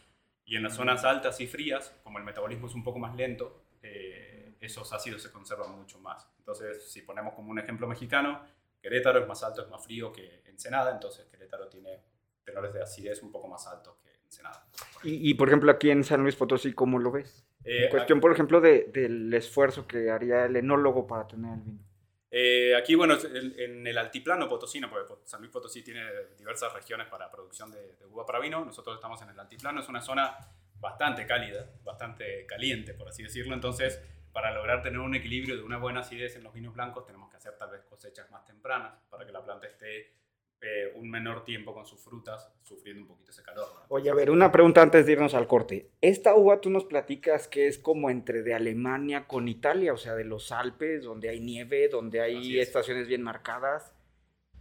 [0.46, 3.64] Y en las zonas altas y frías, como el metabolismo es un poco más lento,
[3.82, 6.26] eh, esos ácidos se conservan mucho más.
[6.38, 8.42] Entonces, si ponemos como un ejemplo mexicano,
[8.82, 12.02] Querétaro es más alto, es más frío que Ensenada, entonces Querétaro tiene
[12.46, 14.66] tenores de acidez un poco más altos que Ensenada.
[14.94, 17.46] Por y, y, por ejemplo, aquí en San Luis Potosí, ¿cómo lo ves?
[17.66, 21.62] Eh, en cuestión, por ejemplo, de, del esfuerzo que haría el enólogo para tener el
[21.62, 21.87] vino.
[22.30, 26.04] Eh, aquí, bueno, en el altiplano potosino, porque San Luis Potosí tiene
[26.38, 29.88] diversas regiones para producción de, de, uva para vino, nosotros estamos en el altiplano, es
[29.88, 30.38] una zona
[30.80, 34.02] bastante cálida, bastante caliente, por así decirlo, entonces
[34.38, 37.38] para lograr tener un equilibrio de una buena acidez en los vinos blancos tenemos que
[37.38, 40.14] hacer tal vez cosechas más tempranas para que la planta esté
[40.60, 43.68] eh, un menor tiempo con sus frutas sufriendo un poquito ese calor.
[43.74, 43.86] ¿no?
[43.90, 45.92] Oye, a ver, una pregunta antes de irnos al corte.
[46.02, 50.16] Esta uva tú nos platicas que es como entre de Alemania con Italia, o sea,
[50.16, 53.94] de los Alpes, donde hay nieve, donde hay estaciones bien marcadas.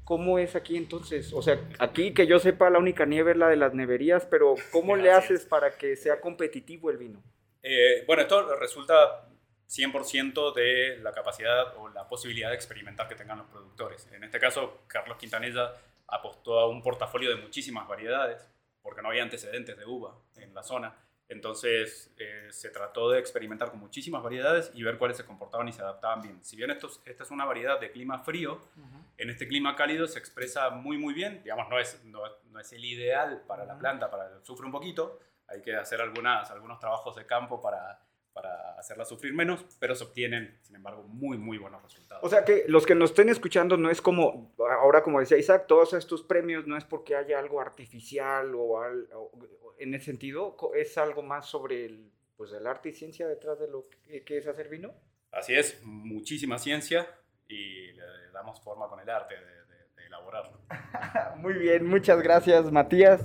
[0.05, 1.33] ¿Cómo es aquí entonces?
[1.33, 4.55] O sea, aquí que yo sepa la única nieve es la de las neverías, pero
[4.71, 7.23] ¿cómo le haces para que sea competitivo el vino?
[7.63, 9.26] Eh, bueno, esto resulta
[9.69, 14.07] 100% de la capacidad o la posibilidad de experimentar que tengan los productores.
[14.13, 15.73] En este caso, Carlos Quintanilla
[16.07, 18.49] apostó a un portafolio de muchísimas variedades,
[18.83, 20.95] porque no había antecedentes de uva en la zona.
[21.29, 25.73] Entonces eh, se trató de experimentar con muchísimas variedades y ver cuáles se comportaban y
[25.73, 26.45] se adaptaban bien.
[26.45, 29.05] Si bien esto, esta es una variedad de clima frío, uh -huh.
[29.19, 31.43] en este clima cálido se expresa muy muy bien.
[31.43, 33.69] Digamos, no es, no, no es el ideal para uh -huh.
[33.71, 35.19] la planta, para, sufre un poquito.
[35.49, 38.06] Hay que hacer algunas, algunos trabajos de campo para,
[38.37, 42.23] para hacerla sufrir menos, pero se obtienen, sin embargo, muy, muy buenos resultados.
[42.23, 45.65] O sea que los que nos estén escuchando no es como, ahora como decía Isaac,
[45.67, 49.33] todos estos premios no es porque haya algo artificial o, al, o
[49.79, 53.69] en ese sentido, es algo más sobre el, pues, el arte y ciencia detrás de
[53.69, 54.93] lo que, que es hacer vino.
[55.33, 57.09] Así es, muchísima ciencia
[57.49, 60.61] y le damos forma con el arte de, de, de elaborarlo.
[61.39, 63.23] muy bien, muchas gracias Matías.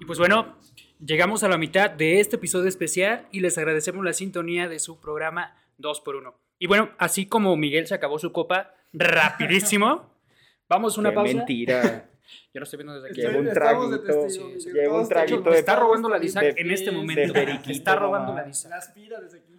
[0.00, 0.58] Y pues bueno,
[1.04, 5.00] Llegamos a la mitad de este episodio especial y les agradecemos la sintonía de su
[5.00, 6.34] programa 2x1.
[6.58, 10.14] Y bueno, así como Miguel se acabó su copa rapidísimo,
[10.68, 11.34] vamos a una Qué pausa.
[11.34, 12.10] mentira.
[12.52, 13.20] Yo lo estoy viendo desde aquí.
[13.22, 14.28] Llevo un traguito.
[14.28, 15.50] Sí, sí, Llevo un traguito.
[15.50, 17.32] De está robando la Disac en este momento.
[17.70, 18.72] está robando la Disac.
[18.72, 19.58] aspira desde aquí.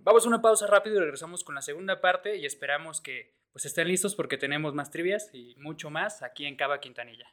[0.00, 3.66] Vamos a una pausa rápido y regresamos con la segunda parte y esperamos que pues
[3.66, 7.26] estén listos porque tenemos más trivias y mucho más aquí en Cava Quintanilla.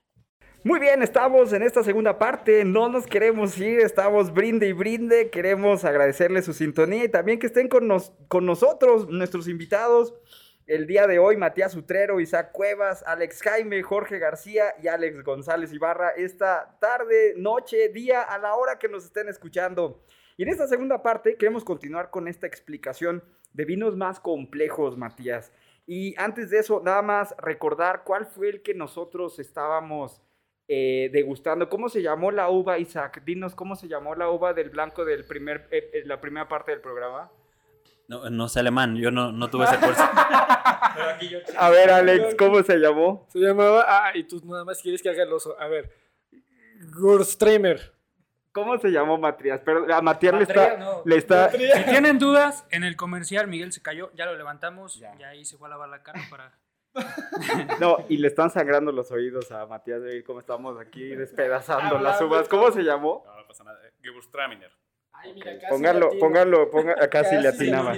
[0.63, 5.31] Muy bien, estamos en esta segunda parte, no nos queremos ir, estamos brinde y brinde,
[5.31, 10.13] queremos agradecerles su sintonía y también que estén con, nos, con nosotros, nuestros invitados,
[10.67, 15.73] el día de hoy, Matías Utrero, Isaac Cuevas, Alex Jaime, Jorge García y Alex González
[15.73, 20.03] Ibarra, esta tarde, noche, día, a la hora que nos estén escuchando.
[20.37, 25.51] Y en esta segunda parte queremos continuar con esta explicación de vinos más complejos, Matías.
[25.87, 30.21] Y antes de eso, nada más recordar cuál fue el que nosotros estábamos
[30.73, 31.67] eh, degustando.
[31.67, 33.23] ¿Cómo se llamó la uva, Isaac?
[33.25, 36.71] Dinos cómo se llamó la uva del blanco del primer, eh, eh, la primera parte
[36.71, 37.29] del programa.
[38.07, 40.01] No, no sé alemán, yo no, no tuve ese curso.
[41.57, 43.27] A ver, Alex, ¿cómo se llamó?
[43.33, 43.83] Se llamaba.
[43.85, 45.59] Ah, y tú nada más quieres que haga el oso.
[45.59, 45.91] A ver.
[46.95, 47.93] Gurstremer.
[48.53, 49.59] ¿Cómo se llamó Matías?
[49.65, 51.01] Pero a Matías le está, no.
[51.03, 51.51] le está.
[51.51, 51.57] Si
[51.89, 55.67] tienen dudas, en el comercial Miguel se cayó, ya lo levantamos, ya, ahí se fue
[55.67, 56.60] a lavar la cara para...
[57.79, 62.21] No, y le están sangrando los oídos a Matías de cómo estamos aquí despedazando las
[62.21, 62.47] uvas.
[62.47, 63.23] ¿Cómo se llamó?
[63.25, 63.79] No, no pasa nada.
[65.11, 66.19] Ay, mira, casi latino.
[66.19, 67.95] pónganlo, ponga, acá sí le Casi atinaba.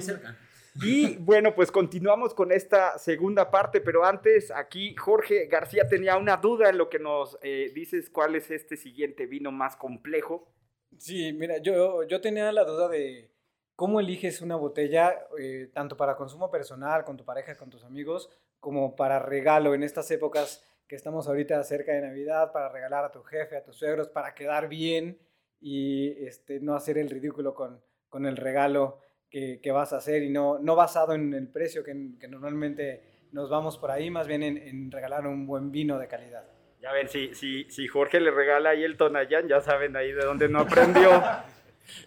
[0.82, 6.38] Y bueno, pues continuamos con esta segunda parte, pero antes aquí Jorge García tenía una
[6.38, 10.52] duda en lo que nos eh, dices cuál es este siguiente vino más complejo.
[10.98, 13.32] Sí, mira, yo, yo tenía la duda de
[13.76, 18.30] cómo eliges una botella, eh, tanto para consumo personal, con tu pareja, con tus amigos,
[18.64, 23.12] como para regalo en estas épocas que estamos ahorita cerca de Navidad, para regalar a
[23.12, 25.20] tu jefe, a tus suegros, para quedar bien
[25.60, 30.24] y este, no hacer el ridículo con, con el regalo que, que vas a hacer
[30.24, 34.28] y no, no basado en el precio que, que normalmente nos vamos por ahí, más
[34.28, 36.46] bien en, en regalar un buen vino de calidad.
[36.80, 40.24] Ya ven, si, si, si Jorge le regala ahí el Tonayán, ya saben ahí de
[40.24, 41.22] dónde no aprendió.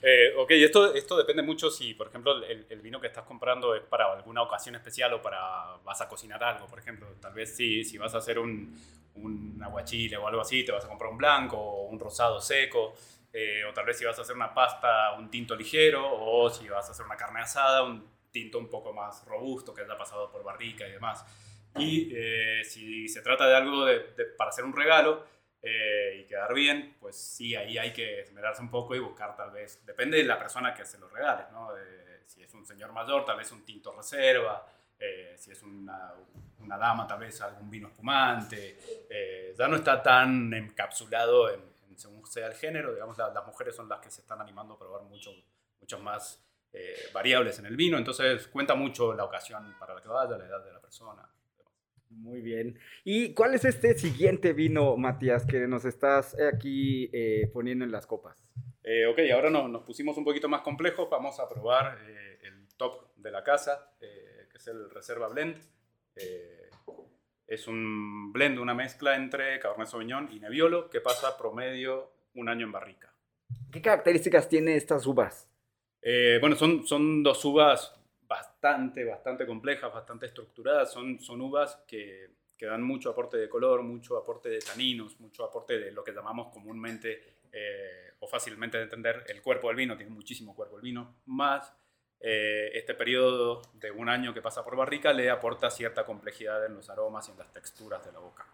[0.03, 3.75] Eh, ok, esto, esto depende mucho si, por ejemplo, el, el vino que estás comprando
[3.75, 7.07] es para alguna ocasión especial o para vas a cocinar algo, por ejemplo.
[7.21, 8.75] Tal vez si, si vas a hacer un,
[9.17, 12.95] un aguachile o algo así, te vas a comprar un blanco o un rosado seco.
[13.33, 16.07] eh, o tal vez si vas a hacer una pasta, un tinto ligero.
[16.11, 19.83] O si vas a hacer una carne asada, un tinto un poco más robusto que
[19.83, 21.25] haya pasado por barrica y demás.
[21.79, 25.25] Y eh, si se trata de algo de- de- para hacer un regalo,
[25.69, 29.51] eh, y quedar bien, pues sí, ahí hay que esmerarse un poco y buscar tal
[29.51, 31.77] vez, depende de la persona que se lo regale, ¿no?
[31.77, 34.65] Eh, si es un señor mayor, tal vez un tinto reserva,
[34.99, 36.13] eh, si es una,
[36.61, 38.79] una dama, tal vez algún vino espumante,
[39.11, 43.45] eh, ya no está tan encapsulado en, en según sea el género, digamos, la- las
[43.47, 45.33] mujeres son las que se están animando a probar mucho,
[45.81, 50.09] muchas más eh, variables en el vino, entonces cuenta mucho la ocasión para la que
[50.09, 51.23] vaya, la edad de la persona.
[52.19, 52.79] Muy bien.
[53.05, 57.93] ¿Y cuál es este siguiente vino, Matías, que nos estás eh, aquí eh, poniendo en
[57.93, 58.43] las copas?
[58.83, 61.09] Eh, ok, ahora no- nos pusimos un poquito más complejos.
[61.11, 65.57] Vamos a probar eh, el top de la casa, eh, que es el Reserva Blend.
[67.47, 72.65] Es un blend, una mezcla entre Cabernet Sauvignon y Nebbiolo que pasa promedio un año
[72.67, 73.13] en barrica.
[73.71, 75.49] ¿Qué características tiene estas uvas?
[76.41, 77.93] Bueno, son, son dos uvas
[78.29, 80.93] bastante, bastante complejas, bastante estructuradas.
[80.93, 85.45] Son, son uvas que, que dan mucho aporte de color, mucho aporte de taninos, mucho
[85.45, 89.97] aporte de lo que llamamos comúnmente eh, o fácilmente de entender el cuerpo del vino.
[89.97, 91.73] Tiene muchísimo cuerpo el vino, más
[92.21, 96.75] eh, este periodo de un año que pasa por barrica le aporta cierta complejidad en
[96.75, 98.47] los aromas y en las texturas de la boca.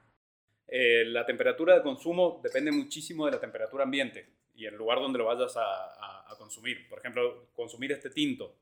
[0.67, 5.19] Eh, la temperatura de consumo depende muchísimo de la temperatura ambiente y el lugar donde
[5.19, 6.89] lo vayas a, a- a consumir.
[6.89, 8.57] Por ejemplo, consumir este tinto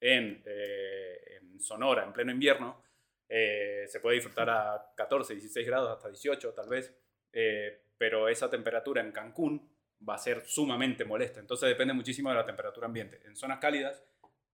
[0.00, 2.82] en, eh, en Sonora en pleno invierno
[3.28, 6.94] eh, se puede disfrutar a 14, 16 grados, hasta 18 tal vez,
[7.32, 9.68] eh, pero esa temperatura en Cancún
[10.08, 11.40] va a ser sumamente molesta.
[11.40, 13.20] Entonces depende muchísimo de la temperatura ambiente.
[13.26, 14.02] En zonas cálidas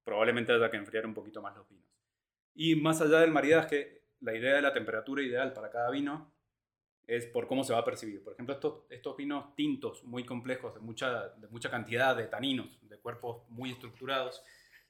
[0.02, 1.88] probablemente haya que enfriar un poquito más los vinos.
[2.54, 6.32] Y más allá del maridaje, la idea de la temperatura ideal para cada vino
[7.06, 8.22] es por cómo se va a percibir.
[8.22, 12.78] Por ejemplo, estos, estos vinos tintos muy complejos, de mucha, de mucha cantidad de taninos,
[12.82, 14.42] de cuerpos muy estructurados,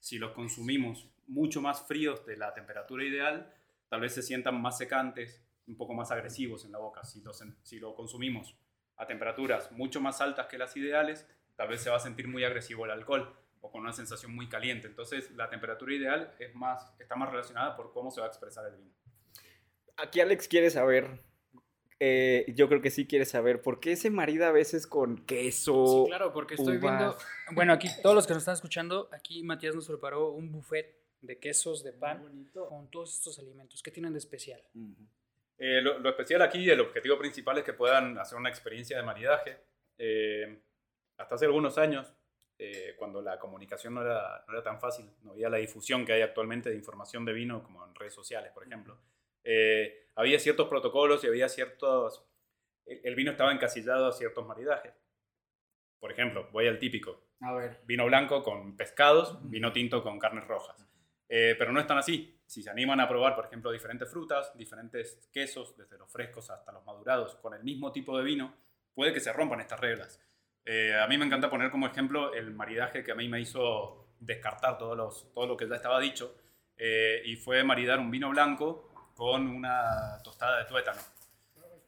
[0.04, 3.50] si los consumimos mucho más fríos de la temperatura ideal,
[3.88, 7.04] tal vez se sientan más secantes, un poco más agresivos en la boca.
[7.04, 8.54] Si los, si lo consumimos
[8.98, 12.44] a temperaturas mucho más altas que las ideales, tal vez se va a sentir muy
[12.44, 14.88] agresivo el alcohol o con una sensación muy caliente.
[14.88, 18.66] Entonces, la temperatura ideal es más, está más relacionada por cómo se va a expresar
[18.66, 18.92] el vino.
[19.96, 21.24] Aquí Alex quiere saber,
[22.00, 26.04] eh, yo creo que sí quiere saber, ¿por qué se marida a veces con queso?
[26.04, 27.10] Sí, claro, porque estoy viendo.
[27.10, 27.26] uvas?
[27.52, 31.38] Bueno, aquí todos los que nos están escuchando, aquí Matías nos preparó un buffet de
[31.38, 33.82] quesos, de pan, con todos estos alimentos.
[33.82, 34.62] ¿Qué tienen de especial?
[35.58, 39.02] Eh, lo, lo especial aquí, el objetivo principal es que puedan hacer una experiencia de
[39.02, 39.58] maridaje.
[39.98, 40.60] Eh,
[41.16, 42.12] hasta hace algunos años,
[42.58, 46.12] eh, cuando la comunicación no era, no era tan fácil, no había la difusión que
[46.12, 48.98] hay actualmente de información de vino, como en redes sociales, por ejemplo,
[49.42, 52.24] eh, había ciertos protocolos y había ciertos...
[52.86, 54.92] El, vino estaba encasillado a ciertos maridajes.
[55.98, 57.28] Por ejemplo, voy al típico.
[57.40, 57.80] A ver.
[57.86, 60.86] Vino blanco con pescados, vino tinto con carnes rojas.
[61.28, 62.38] Eh, pero no es tan así.
[62.46, 66.72] Si se animan a probar, por ejemplo, diferentes frutas, diferentes quesos, desde los frescos hasta
[66.72, 68.54] los madurados, con el mismo tipo de vino,
[68.94, 70.20] puede que se rompan estas reglas.
[70.66, 74.14] Eh, a mí me encanta poner como ejemplo el maridaje que a mí me hizo
[74.20, 76.34] descartar todos los, todo lo que ya estaba dicho
[76.76, 81.00] eh, y fue maridar un vino blanco con una tostada de tuétano.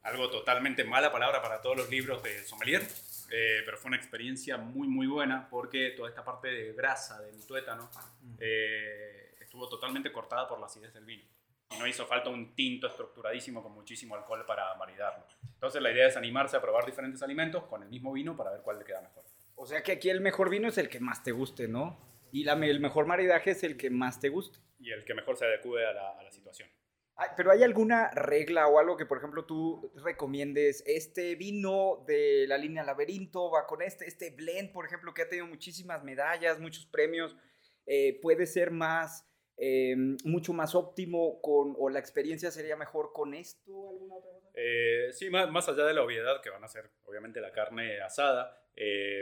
[0.03, 2.83] Algo totalmente mala palabra para todos los libros de sommelier,
[3.31, 7.45] eh, pero fue una experiencia muy muy buena porque toda esta parte de grasa del
[7.45, 7.91] tuétano
[8.39, 11.25] eh, estuvo totalmente cortada por la acidez del vino.
[11.71, 15.27] Y no hizo falta un tinto estructuradísimo con muchísimo alcohol para maridarlo.
[15.43, 18.61] Entonces la idea es animarse a probar diferentes alimentos con el mismo vino para ver
[18.61, 19.25] cuál le queda mejor.
[19.57, 21.99] O sea que aquí el mejor vino es el que más te guste, ¿no?
[22.31, 24.61] Y la, el mejor maridaje es el que más te guste.
[24.79, 26.69] Y el que mejor se adecue a la, a la situación.
[27.37, 30.83] Pero ¿hay alguna regla o algo que, por ejemplo, tú recomiendes?
[30.87, 35.29] Este vino de la línea Laberinto va con este, este blend, por ejemplo, que ha
[35.29, 37.35] tenido muchísimas medallas, muchos premios,
[37.87, 39.27] eh, puede ser más,
[39.57, 44.51] eh, mucho más óptimo con, o la experiencia sería mejor con esto, alguna otra cosa?
[44.55, 47.99] Eh, sí, más, más, allá de la obviedad, que van a ser obviamente la carne
[48.01, 48.61] asada,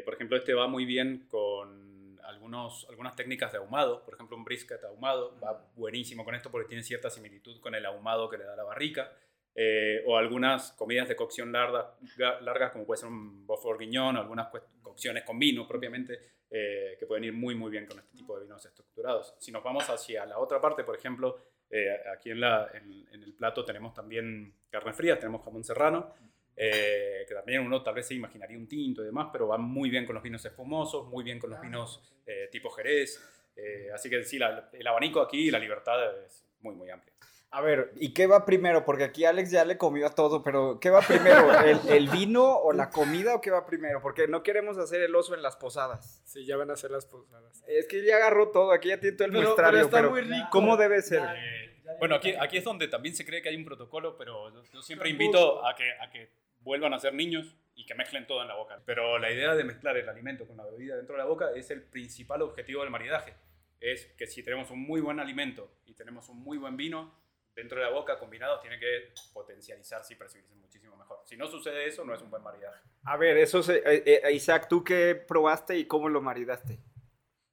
[0.04, 1.93] por ejemplo, este va muy bien con
[2.26, 6.68] algunos, algunas técnicas de ahumado, por ejemplo, un brisket ahumado va buenísimo con esto porque
[6.68, 9.12] tiene cierta similitud con el ahumado que le da la barrica.
[9.56, 11.96] Eh, o algunas comidas de cocción larga,
[12.40, 14.48] largas, como puede ser un boeuf bourguignon, o algunas
[14.82, 16.18] cocciones con vino propiamente,
[16.50, 19.34] eh, que pueden ir muy, muy bien con este tipo de vinos estructurados.
[19.38, 21.38] Si nos vamos hacia la otra parte, por ejemplo,
[21.70, 26.12] eh, aquí en, la, en, en, el plato tenemos también carne fría, tenemos jamón serrano,
[26.57, 29.90] eh, que también uno tal vez se imaginaría un tinto y demás, pero va muy
[29.90, 33.21] bien con los vinos espumosos, muy bien con los vinos eh, tipo Jerez.
[33.57, 37.14] Eh, así que sí, la, el abanico aquí, la libertad es muy, muy amplia.
[37.51, 38.85] A ver, ¿y qué va primero?
[38.85, 41.57] Porque aquí Alex ya le comió a todo, pero ¿qué va primero?
[41.64, 44.03] ¿El, ¿El, vino o la comida o qué va primero?
[44.03, 46.21] Porque no queremos hacer el oso en las posadas.
[46.25, 47.62] Sí, ya van a ser las posadas.
[47.69, 49.73] Es que ya agarró todo, aquí ya tiene todo el pero, muestrario.
[49.73, 50.49] Pero está pero muy rico.
[50.51, 51.23] ¿Cómo debe ser?
[51.23, 54.83] Eh, bueno, aquí, aquí es donde también se cree que hay un protocolo, pero yo
[54.83, 56.31] siempre invito a que, a que
[56.64, 58.83] vuelvan a ser niños y que mezclen todo en la boca.
[58.85, 61.70] Pero la idea de mezclar el alimento con la bebida dentro de la boca es
[61.70, 63.35] el principal objetivo del maridaje.
[63.81, 67.14] Es que si tenemos un muy buen alimento y tenemos un muy buen vino,
[67.55, 71.18] dentro de la boca combinados tiene que potencializarse y percibirse muchísimo mejor.
[71.24, 72.81] Si no sucede eso, no es un buen maridaje.
[73.05, 76.81] A ver, eso se, eh, eh, Isaac, ¿tú qué probaste y cómo lo maridaste?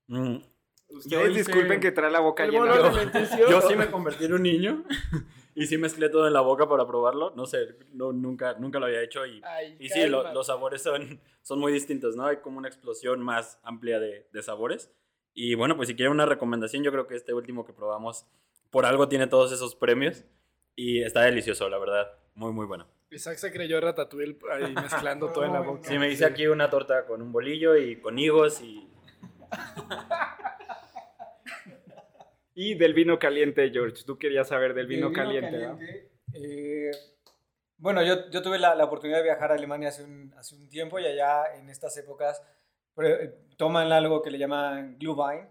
[0.08, 0.38] Mm.
[0.90, 1.40] Ustedes hice...
[1.40, 2.76] disculpen que trae la boca llena.
[2.76, 4.84] Yo, yo sí me convertí en un niño
[5.62, 7.32] y sí mezclé todo en la boca para probarlo.
[7.36, 10.82] No sé, no, nunca, nunca lo había hecho y, Ay, y sí, lo, los sabores
[10.82, 12.26] son, son muy distintos, ¿no?
[12.26, 14.92] Hay como una explosión más amplia de, de sabores.
[15.34, 18.26] Y bueno, pues si quieren una recomendación, yo creo que este último que probamos
[18.70, 20.24] por algo tiene todos esos premios
[20.76, 22.12] y está delicioso, la verdad.
[22.34, 22.88] Muy, muy bueno.
[23.12, 25.88] Isaac se creyó Ratatouille ahí mezclando todo en la boca.
[25.88, 28.88] Sí, me hice aquí una torta con un bolillo y con higos y...
[32.62, 34.04] y del vino caliente, George.
[34.06, 36.92] Tú querías saber del vino, vino caliente, caliente eh,
[37.78, 40.70] bueno, yo, yo tuve la, la, oportunidad de viajar a Alemania hace un, hace un
[40.70, 42.44] tiempo y allá en estas épocas
[43.58, 45.48] toman algo que le llaman Glühwein,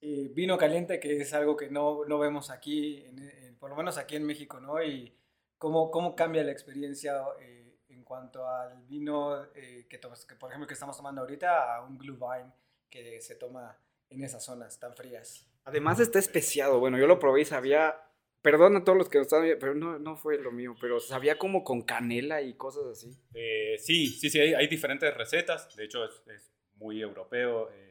[0.00, 3.76] eh, vino caliente, que es algo que no, no vemos aquí, en, en, por lo
[3.76, 4.82] menos aquí en México, ¿no?
[4.82, 5.14] Y
[5.58, 10.66] cómo, cómo cambia la experiencia eh, en cuanto al vino eh, que, que, por ejemplo,
[10.66, 12.52] que estamos tomando ahorita, a un Glühwein
[12.90, 13.76] que se toma
[14.10, 15.46] en esas zonas tan frías.
[15.64, 17.96] Además está especiado, bueno, yo lo probé y sabía,
[18.42, 20.98] perdón a todos los que nos están viendo, pero no, no fue lo mío, pero
[20.98, 23.14] sabía como con canela y cosas así.
[23.34, 27.70] Eh, sí, sí, sí, hay, hay, diferentes recetas, de hecho es, es muy europeo.
[27.72, 27.88] Eh,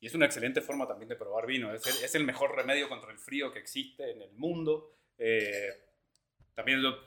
[0.00, 1.72] y es una excelente forma también de probar vino.
[1.74, 4.94] Es el, es el, mejor remedio contra el frío que existe en el mundo.
[5.18, 5.68] Eh,
[6.54, 6.98] también yo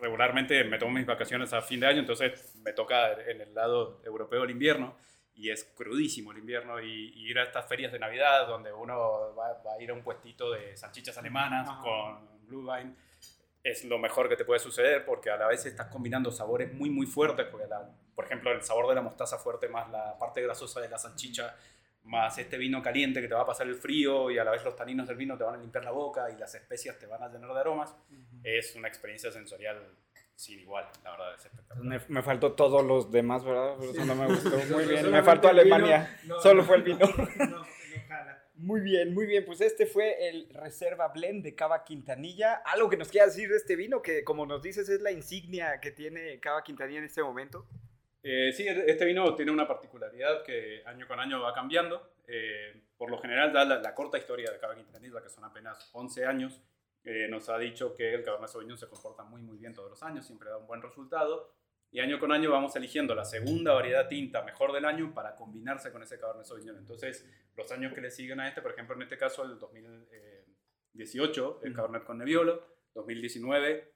[0.00, 4.00] regularmente me tomo mis vacaciones a fin de año, entonces me toca en el lado
[4.04, 4.96] europeo el invierno
[5.36, 9.34] y es crudísimo el invierno y, y ir a estas ferias de Navidad donde uno
[9.36, 11.82] va, va a ir a un puestito de salchichas alemanas Ajá.
[11.82, 12.94] con Blue Wine
[13.66, 16.88] es lo mejor que te puede suceder porque a la vez estás combinando sabores muy
[16.88, 20.40] muy fuertes, porque la, por ejemplo el sabor de la mostaza fuerte más la parte
[20.40, 21.56] grasosa de la salchicha,
[22.04, 24.64] más este vino caliente que te va a pasar el frío y a la vez
[24.64, 27.24] los taninos del vino te van a limpiar la boca y las especias te van
[27.24, 28.40] a llenar de aromas, uh -huh.
[28.44, 29.84] es una experiencia sensorial
[30.36, 31.84] sin igual, la verdad es espectacular.
[31.84, 33.74] Me, me faltó todos los demás, ¿verdad?
[33.78, 35.10] Pero eso no me gustó muy bien.
[35.10, 37.06] Me faltó Alemania, no, solo fue el vino.
[38.58, 39.44] Muy bien, muy bien.
[39.44, 42.62] Pues este fue el Reserva Blend de Cava Quintanilla.
[42.64, 45.78] Algo que nos quiera decir de este vino, que como nos dices es la insignia
[45.78, 47.66] que tiene Cava Quintanilla en este momento.
[48.22, 52.14] Eh, sí, este vino tiene una particularidad que año con año va cambiando.
[52.26, 55.90] Eh, por lo general, da la, la, corta historia de Cava Quintanilla, que son apenas
[55.92, 56.60] 11 años,
[57.06, 60.02] eh, nos ha dicho que el Cabernet Sauvignon se comporta muy, muy bien todos los
[60.02, 61.52] años, siempre da un buen resultado.
[61.92, 65.92] Y año con año vamos eligiendo la segunda variedad tinta mejor del año para combinarse
[65.92, 66.76] con ese Cabernet Sauvignon.
[66.76, 67.24] Entonces,
[67.56, 71.72] los años que le siguen a este, por ejemplo, en este caso, el 2018, el
[71.72, 73.94] Cabernet con Nebbiolo, 2019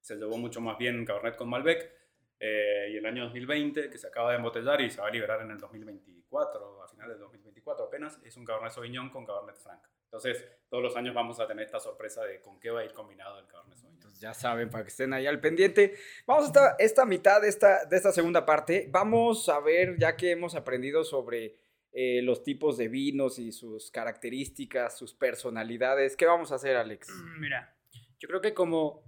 [0.00, 1.92] se llevó mucho más bien Cabernet con Malbec,
[2.40, 5.40] eh, y el año 2020, que se acaba de embotellar y se va a liberar
[5.42, 9.56] en el 2024, a finales del 2024, 2024 apenas, es un Cabernet Sauvignon con Cabernet
[9.56, 9.82] Franc.
[10.08, 12.92] Entonces, todos los años vamos a tener esta sorpresa de con qué va a ir
[12.92, 14.14] combinado el Cabernet Sauvignon.
[14.18, 15.94] Ya saben, para que estén ahí al pendiente.
[16.26, 18.88] Vamos a esta, esta mitad de esta, de esta segunda parte.
[18.90, 21.58] Vamos a ver, ya que hemos aprendido sobre
[21.92, 27.08] eh, los tipos de vinos y sus características, sus personalidades, ¿qué vamos a hacer, Alex?
[27.38, 27.76] Mira,
[28.18, 29.02] yo creo que como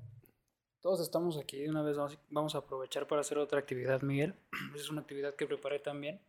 [0.81, 4.35] todos estamos aquí, de una vez vamos, vamos a aprovechar para hacer otra actividad, Miguel.
[4.75, 6.21] Es una actividad que preparé también.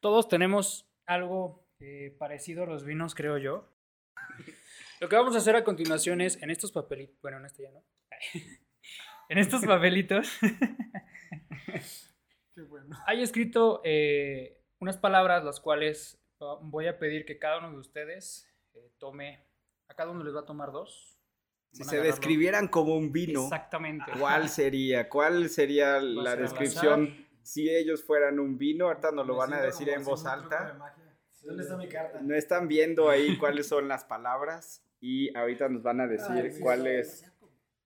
[0.00, 3.68] Todos tenemos algo eh, parecido a los vinos, creo yo.
[5.00, 7.70] Lo que vamos a hacer a continuación es, en estos papelitos, bueno, en este ya
[7.70, 7.82] no.
[9.28, 10.28] en estos papelitos
[12.54, 12.96] Qué bueno.
[13.06, 16.20] hay escrito eh, unas palabras las cuales
[16.62, 19.46] voy a pedir que cada uno de ustedes eh, tome,
[19.88, 21.16] a cada uno les va a tomar dos.
[21.72, 22.10] Si se agarrarlo.
[22.10, 24.10] describieran como un vino, Exactamente.
[24.18, 25.08] ¿cuál sería?
[25.08, 28.86] ¿Cuál sería la descripción si ellos fueran un vino?
[28.86, 30.96] Ahorita nos lo van a decir en voz alta.
[31.42, 32.20] ¿Dónde está mi carta?
[32.22, 36.50] No están viendo ahí cuáles son las palabras y ahorita nos van a decir Ay,
[36.52, 37.24] sí, cuáles,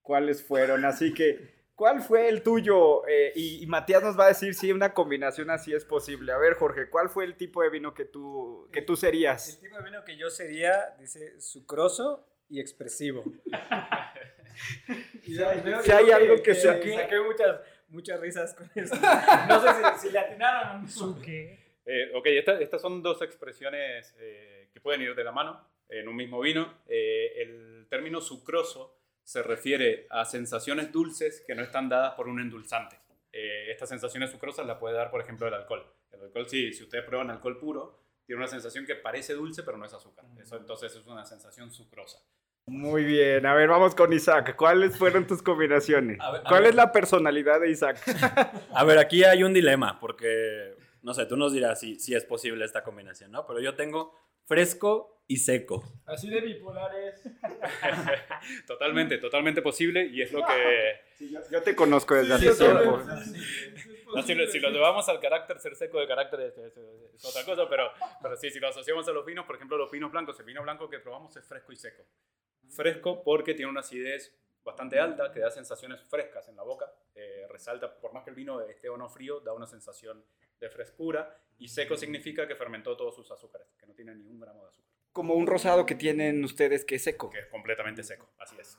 [0.01, 0.83] cuáles fueron.
[0.85, 3.07] Así que, ¿cuál fue el tuyo?
[3.07, 6.31] Eh, y, y Matías nos va a decir si una combinación así es posible.
[6.33, 9.47] A ver, Jorge, ¿cuál fue el tipo de vino que tú, que tú serías?
[9.49, 13.23] El tipo de vino que yo sería, dice, sucroso y expresivo.
[15.23, 18.95] Y ya- veo- Si hay algo que se- saqué, saqué muchas, muchas risas con eso.
[19.47, 19.67] No sé
[19.99, 20.87] si, si le atinaron o no.
[21.85, 26.07] Eh, ok, esta- estas son dos expresiones eh, que pueden ir de la mano en
[26.07, 26.79] un mismo vino.
[26.87, 32.39] Eh, el término sucroso se refiere a sensaciones dulces que no están dadas por un
[32.39, 32.97] endulzante.
[33.31, 35.85] Eh, estas sensaciones sucrosas las puede dar, por ejemplo, el alcohol.
[36.11, 39.77] El alcohol, si, si ustedes prueban alcohol puro, tiene una sensación que parece dulce, pero
[39.77, 40.25] no es azúcar.
[40.41, 42.19] Eso entonces es una sensación sucrosa.
[42.67, 44.55] Muy bien, a ver, vamos con Isaac.
[44.55, 46.17] ¿Cuáles fueron tus combinaciones?
[46.19, 46.69] A ver, a ¿Cuál ver.
[46.71, 48.01] es la personalidad de Isaac?
[48.73, 50.73] A ver, aquí hay un dilema, porque,
[51.05, 53.45] no sé, tú nos dirás si, si es posible esta combinación, ¿no?
[53.45, 54.13] Pero yo tengo
[54.45, 55.83] fresco y seco.
[56.05, 57.21] Así de bipolares.
[58.67, 60.99] totalmente, totalmente posible y es lo que...
[61.51, 62.97] yo, te conozco desde Sí, hace yo tiempo.
[64.15, 67.25] No, si, lo, si lo llevamos al carácter ser seco de carácter es, es- es
[67.25, 67.89] otra cosa, pero,
[68.21, 70.61] pero sí, si lo asociamos a los vinos, por ejemplo, los vinos blancos, el vino
[70.63, 72.03] blanco que probamos es fresco y seco.
[72.69, 74.33] Fresco porque tiene una acidez
[74.65, 78.35] bastante alta que da sensaciones frescas en la boca, eh, resalta, por más que el
[78.35, 80.25] vino esté o no frío, da una sensación
[80.59, 84.39] de frescura y seco significa que fermentó todos sus azúcares, que no tiene ni un
[84.39, 87.29] gramo de azúcar, Como un rosado que tienen ustedes que es seco.
[87.29, 88.77] que es completamente seco, así es.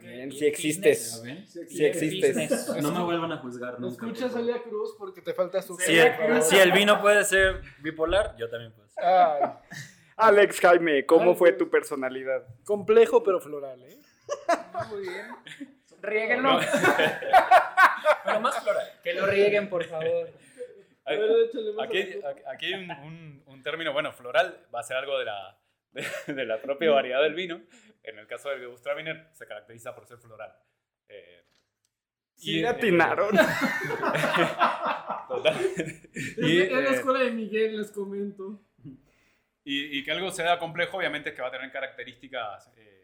[0.00, 1.22] Bien, si existes.
[1.68, 2.68] Si existes.
[2.82, 4.06] No me vuelvan a juzgar nunca.
[4.06, 5.76] Escucha Celia Cruz porque te falta su.
[5.76, 9.04] Si el, si el vino puede ser bipolar, yo también puedo ser.
[10.16, 12.44] Alex Jaime, ¿cómo fue tu personalidad?
[12.64, 14.00] complejo pero floral, ¿eh?
[14.90, 15.26] Muy bien.
[16.02, 16.60] Riéguenlo.
[18.24, 18.86] Pero más floral.
[19.02, 20.30] Que lo rieguen, por favor.
[21.04, 21.98] Aquí,
[22.66, 25.58] hay un, un- un término, bueno, floral va a ser algo de la,
[25.92, 27.60] de, de la propia variedad del vino.
[28.02, 30.52] En el caso del Gewürztraminer se caracteriza por ser floral.
[31.08, 31.44] Eh,
[32.36, 33.30] Sí, y- le atinaron.
[35.28, 35.56] Total.
[36.14, 38.62] Es, y, es la eh, escuela de Miguel, les comento.
[39.64, 42.97] y- y que algo sea complejo, obviamente es que va a tener características eh,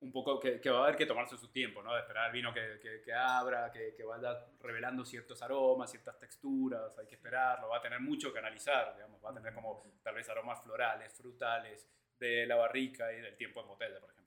[0.00, 1.94] un poco que, que va a haber que tomarse su tiempo, ¿no?
[1.94, 6.18] De esperar al vino que, que- que abra, que, que vaya revelando ciertos aromas, ciertas
[6.18, 9.82] texturas, hay que esperarlo, va a tener mucho que analizar, digamos, va a tener como
[10.02, 11.88] tal vez aromas florales, frutales,
[12.18, 14.23] de la barrica y del tiempo en botella, por ejemplo.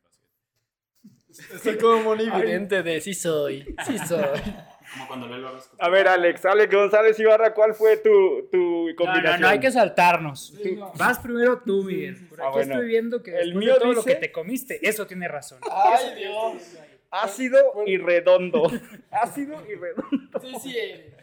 [1.54, 4.26] Estoy como monividente de sí soy, sí soy.
[4.94, 5.84] Como cuando leo el horóscopo.
[5.84, 9.42] A ver, Alex, Alex González Ibarra, ¿cuál fue tu, tu combinación?
[9.42, 10.54] no, no, hay que saltarnos.
[10.98, 12.28] Vas primero tú, Miguel.
[12.30, 12.74] Por Ah, aquí bueno.
[12.76, 15.60] estoy viendo que El mío de todo lo que te comiste, eso tiene razón.
[15.70, 16.78] Ay, Dios.
[17.12, 18.72] Ácido y redondo.
[19.12, 20.40] Ácido y redondo.
[20.42, 21.14] Sí, sí, eres.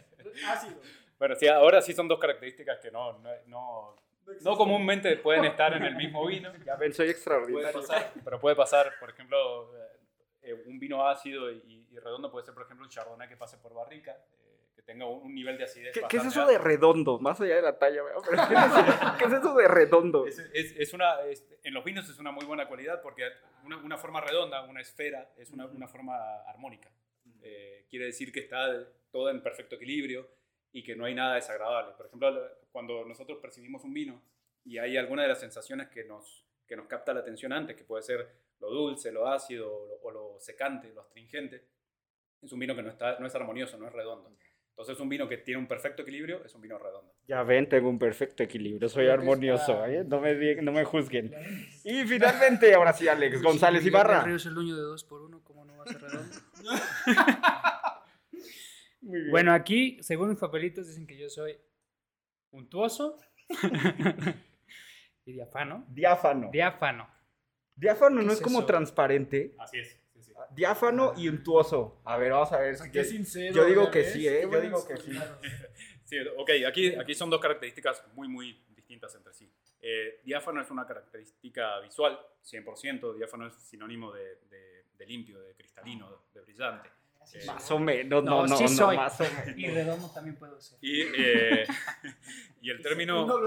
[0.47, 0.75] Ácido.
[1.17, 3.95] Bueno, sí, ahora sí son dos características que no, no, no,
[4.41, 6.51] no comúnmente pueden estar en el mismo vino.
[6.65, 7.81] Ya ven, soy Puede extraordinario.
[7.81, 9.71] pasar, pero puede pasar, por ejemplo,
[10.41, 13.57] eh, un vino ácido y, y redondo puede ser, por ejemplo, un chardonnay que pase
[13.57, 16.51] por barrica, eh, que tenga un, un nivel de acidez ¿Qué, qué es eso alto.
[16.53, 17.19] de redondo?
[17.19, 18.41] Más allá de la talla, ¿qué, es,
[19.19, 20.25] qué es eso de redondo?
[20.27, 23.23] Es, es- es una, es- en los vinos es una muy buena cualidad porque
[23.63, 26.15] una, una forma redonda, una esfera, es una, una forma
[26.47, 26.89] armónica.
[27.41, 28.67] Eh, quiere decir que está
[29.11, 30.27] todo en perfecto equilibrio
[30.75, 31.93] y que no hay nada desagradable.
[31.95, 32.37] Por ejemplo,
[32.69, 34.21] cuando nosotros percibimos un vino
[34.65, 37.85] y hay alguna de las sensaciones que nos, que nos capta la atención antes, que
[37.85, 38.27] puede ser
[38.59, 41.63] lo dulce, lo ácido o lo, o lo secante, lo astringente,
[42.41, 44.29] es un vino que no, está, no es armonioso, no es redondo.
[44.71, 47.13] Entonces un vino que tiene un perfecto equilibrio es un vino redondo.
[47.25, 50.03] Ya ven, tengo un perfecto equilibrio, soy armonioso, ¿eh?
[50.05, 51.33] No me, no me juzguen.
[51.85, 54.23] Y finalmente, ahora sí, Alex González Ibarra.
[54.25, 56.35] Río es el dueño de dos por uno, ¿cómo no va a ser redondo?
[59.05, 59.31] Muy bien.
[59.31, 61.57] Bueno, aquí, según mis papelitos, dicen que yo soy
[62.51, 63.17] untuoso,
[65.25, 65.85] y diafano.
[65.89, 66.49] Diáfano.
[66.51, 67.09] Diáfano.
[67.75, 68.67] Diáfano ¿Qué no es es como eso?
[68.67, 69.55] transparente.
[69.59, 69.99] Así es.
[70.13, 70.33] sí, sí.
[70.55, 72.01] Diáfano y untuoso.
[72.05, 72.75] A ver, vamos a ver.
[72.91, 74.13] qué Yo- sincero, Yo digo ¿ya que ves?
[74.13, 74.49] sí, Qué ¿eh?
[74.51, 75.11] Yo digo que sí.
[76.05, 79.51] Sí, ok, aquí, aquí son dos características muy, muy distintas entre sí.
[79.81, 83.15] Eh, diáfano es una característica visual, 100%.
[83.15, 86.89] Diáfano es sinónimo de, de- de limpio, de cristalino, de brillante.
[87.33, 88.97] Eh, Más o menos, no, no, sí no, soy.
[88.97, 89.57] más o menos.
[89.57, 90.77] Y redondo también puedo ser.
[90.81, 91.65] y, eh,
[92.61, 93.39] y el término No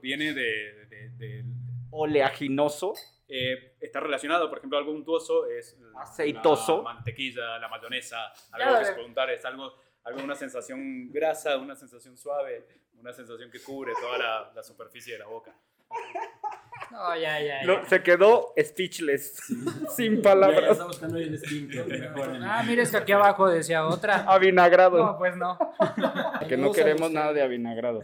[0.00, 1.44] viene de, de- de-
[1.90, 2.94] Oleaginoso.
[3.28, 6.78] eh, está relacionado, por ejemplo, algo untuoso es Aceitoso.
[6.78, 9.72] la mantequilla, la mayonesa, algo que se puede untar, es algo,
[10.04, 12.66] algo una sensación grasa, una sensación suave,
[12.98, 15.54] una sensación que cubre toda la, la superficie de la boca.
[16.94, 17.66] No, ya, ya, ya.
[17.66, 19.34] No, se quedó speechless.
[19.96, 20.70] Sin ya palabras.
[20.70, 22.42] está buscando que mejoren.
[22.44, 24.24] Ah, mira, es que aquí abajo decía otra.
[24.28, 25.04] Avinagrado.
[25.04, 25.58] No, pues no.
[26.48, 28.02] que no queremos nada de avinagrado.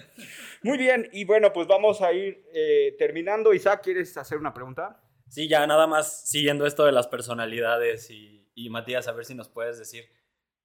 [0.64, 3.54] Muy bien, y bueno, pues vamos a ir eh, terminando.
[3.54, 5.00] Isaac, ¿quieres hacer una pregunta?
[5.28, 9.36] Sí, ya nada más siguiendo esto de las personalidades y, y Matías, a ver si
[9.36, 10.06] nos puedes decir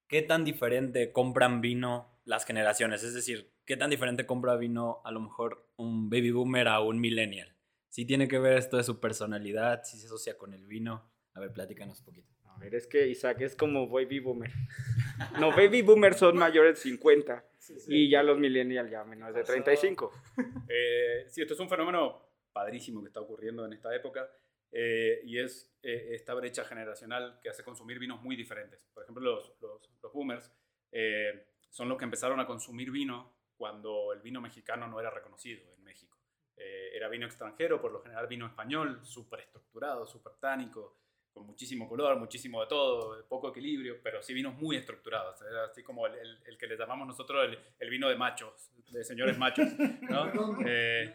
[0.08, 3.04] qué tan diferente compran vino las generaciones.
[3.04, 7.00] Es decir, qué tan diferente compra vino a lo mejor un baby boomer a un
[7.00, 7.55] millennial.
[7.96, 11.10] Si tiene que ver esto de su personalidad, si se asocia con el vino.
[11.34, 12.34] A ver, platícanos un poquito.
[12.44, 14.52] A ver, es que Isaac es como baby boomer.
[15.40, 17.46] No, baby boomer son mayores de 50
[17.88, 20.12] y ya los millennials ya menores de 35.
[20.68, 24.30] Eh, sí, esto es un fenómeno padrísimo que está ocurriendo en esta época
[24.74, 28.82] eh, y es eh, esta brecha generacional que hace consumir vinos muy diferentes.
[28.94, 30.52] Por ejemplo, los, los, los boomers
[30.92, 35.64] eh, son los que empezaron a consumir vino cuando el vino mexicano no era reconocido
[35.78, 36.15] en México.
[36.58, 40.98] Eh, era vino extranjero, por lo general vino español, súper estructurado, súper tánico,
[41.34, 45.42] con muchísimo color, muchísimo de todo, poco equilibrio, pero sí vinos muy estructurados.
[45.42, 48.70] Era así como el, el- el que le llamamos nosotros el, el vino de machos,
[48.90, 49.68] de señores machos.
[50.10, 50.58] ¿no?
[50.66, 51.14] Eh,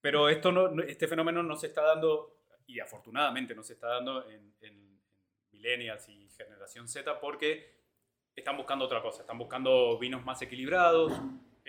[0.00, 4.28] pero esto no, este fenómeno no se está dando, y afortunadamente no se está dando
[4.28, 5.00] en, en- en
[5.52, 7.78] millennials y generación Z porque
[8.34, 11.12] están buscando otra cosa, están buscando vinos más equilibrados,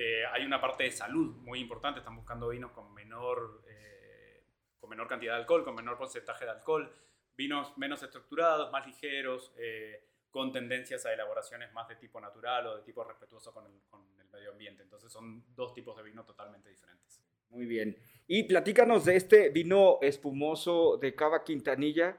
[0.03, 4.43] eh, hay una parte de salud muy importante, están buscando vinos con menor, eh,
[4.79, 6.91] con menor cantidad de alcohol, con menor porcentaje de alcohol,
[7.37, 12.77] vinos menos estructurados, más ligeros, eh, con tendencias a elaboraciones más de tipo natural o
[12.77, 14.81] de tipo respetuoso con el, con el medio ambiente.
[14.81, 17.21] Entonces son dos tipos de vino totalmente diferentes.
[17.49, 17.95] Muy bien.
[18.25, 22.17] Y platícanos de este vino espumoso de Cava Quintanilla.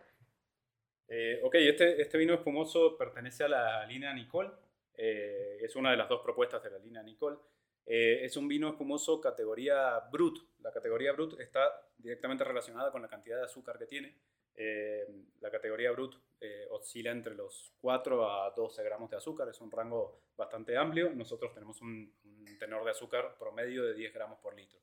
[1.09, 4.51] Eh, ok, este, este vino espumoso pertenece a la línea Nicole.
[4.95, 7.39] eh, es una de las dos propuestas de la línea Nicole.
[7.87, 10.39] Eh, es un vino espumoso categoría Brut.
[10.61, 11.63] La categoría Brut está
[11.99, 14.17] directamente relacionada con la cantidad de azúcar que tiene.
[14.55, 15.07] Eh,
[15.41, 19.49] la categoría Brut eh, oscila entre los 4 a 12 gramos de azúcar.
[19.49, 21.11] Es un rango bastante amplio.
[21.11, 24.79] Nosotros tenemos un, un tenor de azúcar promedio de 10 gramos por litro.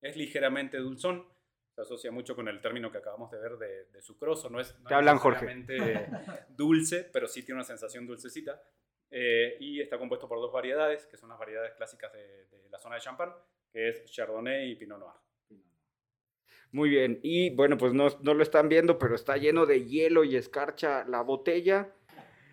[0.00, 1.26] Es ligeramente dulzón.
[1.74, 4.48] Se asocia mucho con el término que acabamos de ver de, de sucroso.
[4.50, 5.64] No es, no Te es hablan, Jorge.
[6.48, 8.60] dulce, pero sí tiene una sensación dulcecita.
[9.10, 12.78] Eh, y está compuesto por dos variedades, que son las variedades clásicas de, de la
[12.78, 13.32] zona de Champagne,
[13.72, 15.14] que es Chardonnay y Pinot Noir.
[16.72, 17.18] Muy bien.
[17.22, 21.04] Y bueno, pues no, no lo están viendo, pero está lleno de hielo y escarcha
[21.06, 21.94] la botella.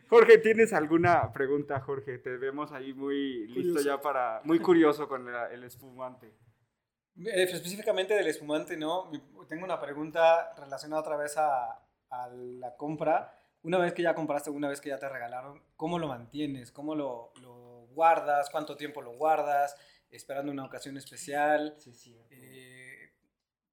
[0.07, 2.19] Jorge, ¿tienes alguna pregunta, Jorge?
[2.19, 3.85] Te vemos ahí muy listo Curioso.
[3.89, 4.39] ya para...
[4.45, 6.27] Muy curioso con la- el espumante.
[7.17, 9.11] Eh, Específicamente del espumante, ¿no?
[9.49, 11.71] Tengo una pregunta relacionada otra vez a,
[12.09, 13.33] a la compra.
[13.65, 16.71] Una vez que ya compraste, una vez que ya te regalaron, ¿cómo lo mantienes?
[16.71, 18.49] ¿Cómo lo, lo guardas?
[18.51, 19.75] ¿Cuánto tiempo lo guardas?
[20.11, 21.75] ¿Esperando una ocasión especial?
[22.29, 23.09] Eh,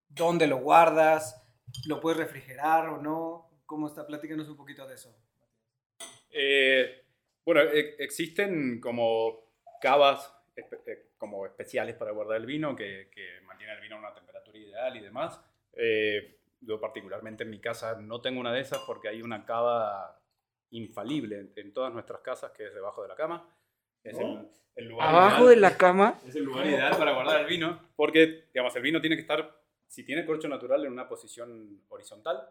[0.09, 1.47] ¿Dónde lo guardas?
[1.87, 3.51] ¿Lo puedes refrigerar o no?
[3.67, 4.07] ¿Cómo está?
[4.07, 5.15] Platícanos un poquito de eso.
[6.31, 7.05] Eh,
[7.45, 9.41] bueno, e- existen como
[9.81, 13.99] cavas espe- eh, como especiales para guardar el vino que, que mantienen el vino a
[13.99, 15.39] una temperatura ideal y demás.
[15.75, 20.19] Eh, yo particularmente en mi casa no tengo una de esas porque hay una cava
[20.71, 23.47] infalible en, en todas nuestras casas que es debajo de la cama.
[24.03, 26.19] Es el, el lugar ¿Abajo ideal- de la cama?
[26.27, 29.61] Es el lugar ideal para guardar el vino porque, digamos, el vino tiene que estar,
[29.87, 32.49] si tiene corcho natural, en una posición horizontal,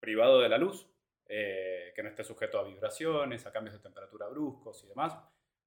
[0.00, 0.86] privado de la luz,
[1.26, 5.16] eh, que no esté sujeto a vibraciones, a cambios de temperatura bruscos y demás.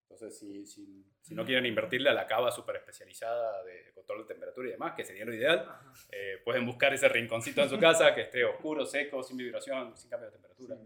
[0.09, 4.33] Entonces, si, si, si no quieren invertirle a la cava súper especializada de control de
[4.33, 5.67] temperatura y demás, que sería lo ideal,
[6.11, 10.09] eh, pueden buscar ese rinconcito en su casa que esté oscuro, seco, sin vibración, sin
[10.09, 10.77] cambio de temperatura.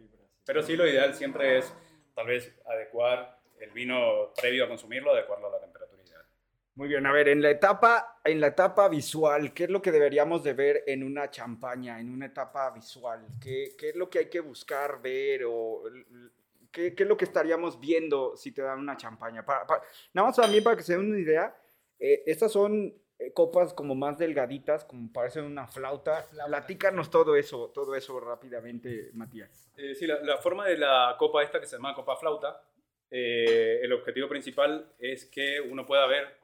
[0.43, 1.71] Pero sí, lo ideal siempre es
[2.15, 6.25] tal vez adecuar el vino previo a consumirlo, adecuarlo a la temperatura ideal.
[6.73, 9.91] Muy bien, a ver, en la etapa, en la etapa visual, ¿qué es lo que
[9.91, 13.27] deberíamos de ver en una champaña, en una etapa visual?
[13.39, 15.83] ¿Qué, qué es lo que hay que buscar, ver o
[16.71, 19.45] qué, qué es lo que estaríamos viendo si te dan una champaña?
[19.45, 21.55] Para- para- nada más también para que se den una idea,
[21.99, 26.25] eh, estas son eh, copas como más delgaditas, como parecen una flauta.
[26.47, 29.69] Platícanos todo eso, todo eso rápidamente, Matías.
[29.77, 32.63] Eh, sí, la, la forma de la copa esta que se llama copa flauta,
[33.11, 36.35] eh, el objetivo principal es que uno pueda ver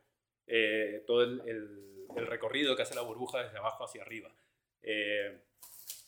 [0.45, 1.83] eh, todo el, el-
[2.15, 4.31] el recorrido que hace la burbuja desde abajo hacia arriba.
[4.81, 5.41] Eh,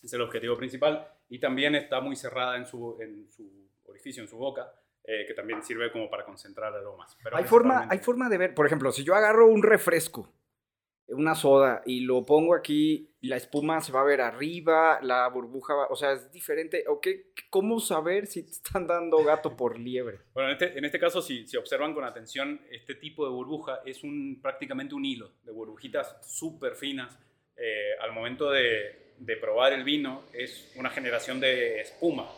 [0.04, 3.69] es el objetivo principal y también está muy cerrada en su, en su
[4.00, 4.72] orificio, en su boca,
[5.04, 7.18] eh, que también sirve como para concentrar aromas.
[7.24, 10.34] Pero Hay forma, hay forma de ver, por ejemplo, si yo agarro un refresco,
[11.08, 15.74] una soda, y lo pongo aquí, la espuma se va a ver arriba, la burbuja
[15.74, 16.86] va, o sea, es diferente.
[16.88, 20.20] ¿O qué, ¿Cómo saber si te están dando gato por liebre?
[20.34, 23.82] Bueno, en este, en este caso, si, si observan con atención, este tipo de burbuja
[23.86, 27.18] es un, prácticamente un hilo de burbujitas súper finas.
[27.58, 32.30] Eh, al momento de, de probar el vino, es una generación de espuma.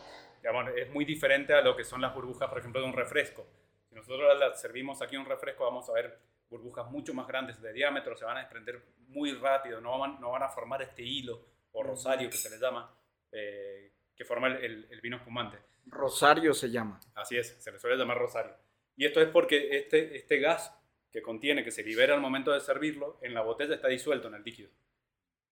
[0.41, 3.45] Digamos, es muy diferente a lo que son las burbujas, por ejemplo, de un refresco.
[3.89, 6.17] Si nosotros las servimos aquí un refresco, vamos a ver
[6.49, 10.31] burbujas mucho más grandes de diámetro, se van a desprender muy rápido, no van, no
[10.31, 12.93] van a formar este hilo o rosario que se le llama,
[13.31, 15.57] eh, que forma el- el- el vino espumante.
[15.87, 16.99] Rosario se llama.
[17.15, 18.53] Así es, se le suele llamar rosario.
[18.97, 20.75] Y esto es porque este, este gas
[21.11, 24.35] que contiene, que se libera al momento de servirlo, en la botella está disuelto en
[24.35, 24.69] el líquido.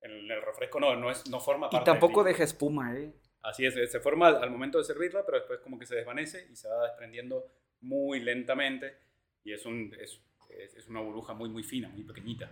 [0.01, 2.23] En el, refresco no, no, es, no forma Y parte del tampoco líquido.
[2.25, 3.13] deja espuma, ¿eh?
[3.41, 6.55] Así es, se forma al, momento de servirla, pero después como que se desvanece y
[6.55, 7.45] se va desprendiendo
[7.81, 8.97] muy lentamente.
[9.43, 12.51] Y es, un, es, es- es una burbuja muy, muy fina, muy pequeñita.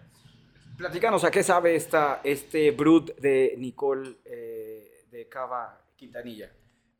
[0.77, 6.51] Platícanos, ¿a qué sabe esta, este Brut de Nicole eh, de Cava Quintanilla?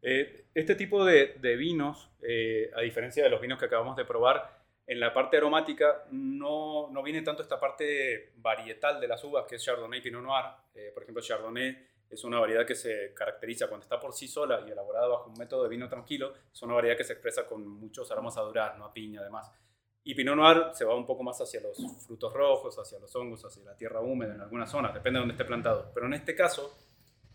[0.01, 4.05] Eh, este tipo de, de vinos, eh, a diferencia de los vinos que acabamos de
[4.05, 9.45] probar, en la parte aromática no, no viene tanto esta parte varietal de las uvas,
[9.47, 10.45] que es Chardonnay y Pinot Noir.
[10.75, 11.77] Eh, por ejemplo, Chardonnay
[12.09, 15.37] es una variedad que se caracteriza cuando está por sí sola y elaborada bajo un
[15.37, 16.33] método de vino tranquilo.
[16.51, 19.51] Es una variedad que se expresa con muchos aromas a durazno, a piña, además.
[20.03, 23.43] Y Pinot Noir se va un poco más hacia los frutos rojos, hacia los hongos,
[23.43, 25.91] hacia la tierra húmeda en algunas zonas, depende de dónde esté plantado.
[25.93, 26.73] Pero en este caso,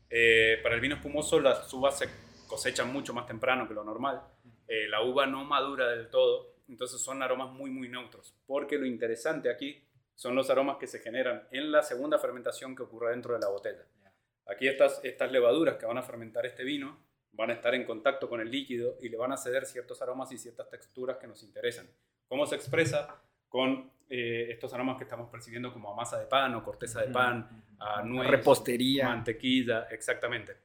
[0.08, 2.08] eh, para el vino espumoso las uvas se
[2.46, 4.22] cosechan mucho más temprano que lo normal.
[4.66, 8.34] Eh, la uva no madura del todo, entonces son aromas muy, muy neutros.
[8.46, 12.84] Porque lo interesante aquí son los aromas que se generan en la segunda fermentación que
[12.84, 13.84] ocurre dentro de la botella.
[14.46, 16.98] Aquí estas, estas levaduras que van a fermentar este vino
[17.32, 20.30] van a estar en contacto con el líquido y le van a ceder ciertos aromas
[20.32, 21.88] y ciertas texturas que nos interesan.
[22.28, 23.22] ¿Cómo se expresa?
[23.48, 27.12] Con eh, estos aromas que estamos percibiendo como a masa de pan o corteza de
[27.12, 29.08] pan, a nuez, Repostería.
[29.08, 30.56] mantequilla, exactamente.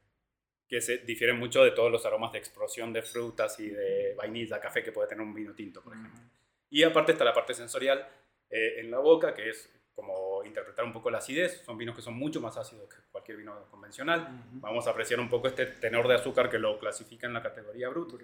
[0.67, 4.59] Que se difieren mucho de todos los aromas de explosión de frutas y de vainilla,
[4.59, 6.21] café que puede tener un vino tinto, por ejemplo.
[6.69, 8.05] Y aparte está la parte sensorial
[8.49, 11.61] eh, en la boca, que es como interpretar un poco la acidez.
[11.65, 14.45] Son vinos que son mucho más ácidos que cualquier vino convencional.
[14.53, 17.89] Vamos a apreciar un poco este tenor de azúcar que lo clasifica en la categoría
[17.89, 18.21] brut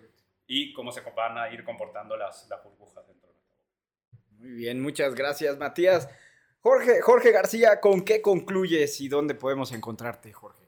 [0.48, 3.34] y cómo se van a ir comportando las, las burbujas dentro.
[4.40, 6.10] Muy bien, muchas gracias, Matías.
[6.60, 10.64] Jorge, Jorge García, ¿con qué concluyes y dónde podemos encontrarte, Jorge?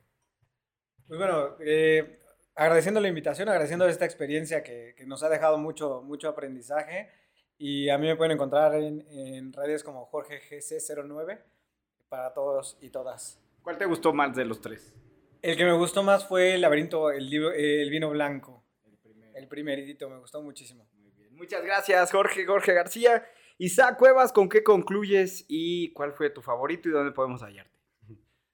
[1.07, 2.19] Pues bueno, eh,
[2.55, 7.09] agradeciendo la invitación, agradeciendo esta experiencia que, que nos ha dejado mucho, mucho aprendizaje.
[7.57, 11.41] Y a mí me pueden encontrar en, en redes como Jorge GC09
[12.09, 13.41] para todos y todas.
[13.61, 14.93] ¿Cuál te gustó más de los tres?
[15.41, 18.63] El que me gustó más fue el laberinto, el, libro- el vino blanco.
[19.33, 20.87] El primerito, me gustó muchísimo.
[21.31, 23.25] Muchas gracias, Jorge, Jorge García.
[23.57, 27.79] Isaac Cuevas, ¿con qué concluyes y cuál fue tu favorito y dónde podemos hallarte?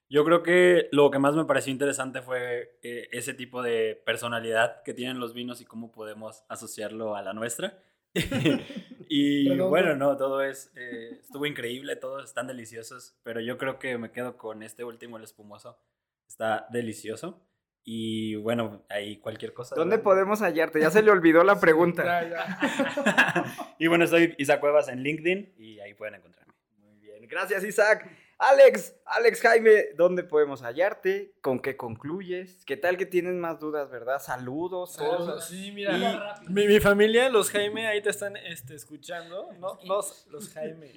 [0.09, 4.83] Yo creo que lo que más me pareció interesante fue eh, ese tipo de personalidad
[4.83, 7.81] que tienen los vinos y cómo podemos asociarlo a la nuestra.
[9.09, 13.97] y bueno, no, todo es, eh, estuvo increíble, todos están deliciosos, pero yo creo que
[13.97, 15.79] me quedo con este último, el espumoso.
[16.27, 17.41] Está delicioso.
[17.83, 19.75] Y bueno, ahí cualquier cosa.
[19.75, 20.03] ¿Dónde ¿verdad?
[20.03, 20.79] podemos hallarte?
[20.79, 22.03] Ya se le olvidó la pregunta.
[22.03, 23.75] Ya, ya.
[23.79, 26.53] Y bueno, soy Isaac Cuevas en LinkedIn y ahí pueden encontrarme.
[26.77, 28.07] Muy bien, gracias, Isaac.
[28.43, 31.35] Alex, Alex Jaime, ¿dónde podemos hallarte?
[31.41, 32.65] ¿Con qué concluyes?
[32.65, 34.19] ¿Qué tal que tienes más dudas, verdad?
[34.19, 34.93] Saludos.
[34.93, 35.45] Saludos.
[35.45, 36.39] Sí, mira.
[36.41, 39.51] Y- Mi, mi familia, los Jaime, ahí te están este, escuchando.
[39.59, 40.91] No, no, los Jaime.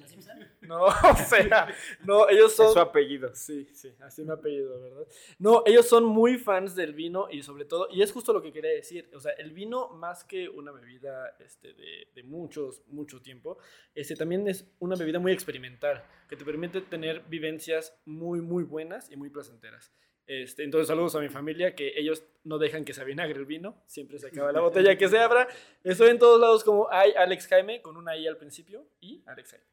[0.61, 1.67] No, o sea,
[2.03, 2.65] no, ellos son.
[2.65, 3.29] Es su apellido.
[3.35, 5.05] Sí, sí, así me apellido, ¿verdad?
[5.37, 8.51] No, ellos son muy fans del vino y sobre todo, y es justo lo que
[8.51, 13.21] quería decir, o sea, el vino más que una bebida este, de, de muchos, mucho
[13.21, 13.59] tiempo,
[13.93, 19.11] este, también es una bebida muy experimental, que te permite tener vivencias muy, muy buenas
[19.11, 19.91] y muy placenteras.
[20.27, 23.83] Este, entonces, saludos a mi familia, que ellos no dejan que se avinagre el vino,
[23.85, 25.47] siempre se acaba la botella que se abra.
[25.83, 29.51] Estoy en todos lados como hay Alex Jaime, con una I al principio, y Alex
[29.51, 29.65] Jaime.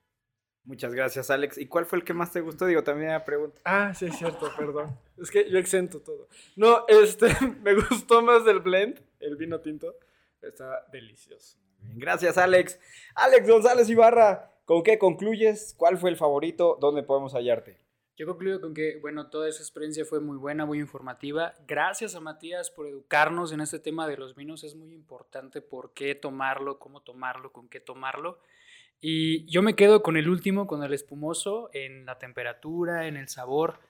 [0.65, 1.59] Muchas gracias, Alex.
[1.59, 2.67] ¿Y cuál fue el que más te gustó?
[2.67, 3.61] Digo, también la pregunta.
[3.65, 4.97] Ah, sí, es cierto, perdón.
[5.21, 6.29] Es que yo exento todo.
[6.55, 7.29] No, este,
[7.63, 9.97] me gustó más del blend, el vino tinto.
[10.41, 11.59] Está delicioso.
[11.95, 12.79] Gracias, Alex.
[13.15, 15.75] Alex González Ibarra, ¿con qué concluyes?
[15.77, 16.79] ¿Cuál fue el favorito?
[16.81, 17.79] ¿Dónde podemos hallarte?
[18.17, 21.55] Yo concluyo con que, bueno, toda esa experiencia fue muy buena, muy informativa.
[21.67, 24.65] Gracias a Matías por educarnos en este tema de los vinos.
[24.65, 28.39] Es muy importante por qué tomarlo, cómo tomarlo, con qué tomarlo.
[29.01, 33.29] Y yo me quedo con el último, con el espumoso, en la temperatura, en el
[33.29, 33.81] sabor.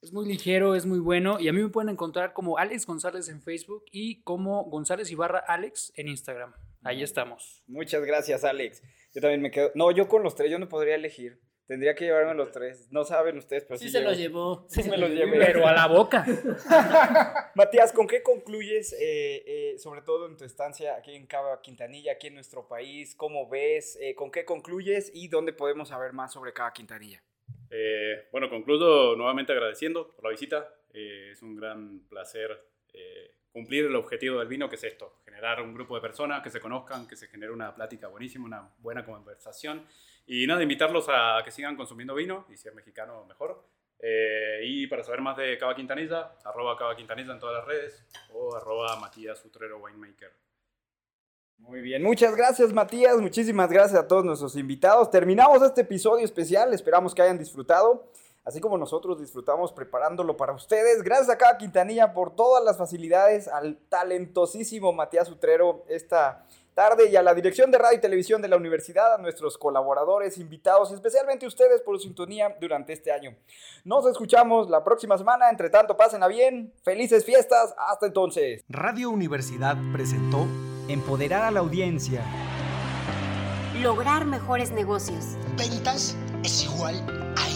[0.00, 1.38] Es muy ligero, es muy bueno.
[1.38, 5.38] Y a mí me pueden encontrar como Alex González en Facebook y como González Ibarra
[5.38, 6.54] Alex en Instagram.
[6.82, 7.62] Ahí estamos.
[7.66, 8.82] Muchas gracias, Alex.
[9.16, 9.72] Yo también me quedo.
[9.74, 11.40] No, yo con los tres, yo no podría elegir.
[11.66, 12.86] Tendría que llevarme los tres.
[12.92, 13.86] No saben ustedes, pero sí.
[13.86, 14.66] Sí se los llevó.
[14.68, 15.38] Sí, me los llevé.
[15.38, 16.22] Pero a la boca.
[17.54, 22.12] Matías, ¿con qué concluyes, eh, eh, sobre todo en tu estancia aquí en Cava Quintanilla,
[22.12, 23.14] aquí en nuestro país?
[23.14, 23.98] ¿Cómo ves?
[24.02, 27.22] Eh, ¿Con qué concluyes y dónde podemos saber más sobre Cava Quintanilla?
[27.70, 30.74] Eh, bueno, concluyo nuevamente agradeciendo por la visita.
[30.92, 32.50] Eh, es un gran placer
[32.92, 36.50] eh, cumplir el objetivo del vino, que es esto, generar un grupo de personas que
[36.50, 39.86] se conozcan, que se genere una plática buenísima, una buena conversación.
[40.26, 43.64] Y nada, invitarlos a que sigan consumiendo vino, y si es mexicano, mejor.
[43.98, 48.04] Eh, y para saber más de Cava Quintanilla, arroba Cava Quintanilla en todas las redes,
[48.30, 50.32] o arroba Matías Utrero Winemaker.
[51.56, 55.10] Muy bien, muchas gracias Matías, muchísimas gracias a todos nuestros invitados.
[55.10, 58.12] Terminamos este episodio especial, esperamos que hayan disfrutado,
[58.46, 61.02] así como nosotros disfrutamos preparándolo para ustedes.
[61.02, 67.16] Gracias a cada Quintanilla por todas las facilidades, al talentosísimo Matías Utrero esta tarde y
[67.16, 70.94] a la dirección de radio y televisión de la universidad, a nuestros colaboradores, invitados y
[70.94, 73.34] especialmente ustedes por su sintonía durante este año.
[73.82, 78.62] Nos escuchamos la próxima semana, entre tanto pásenla bien, felices fiestas, hasta entonces.
[78.68, 80.46] Radio Universidad presentó
[80.88, 82.22] Empoderar a la audiencia.
[83.82, 85.34] Lograr mejores negocios.
[85.56, 86.94] Ventas es igual
[87.36, 87.55] a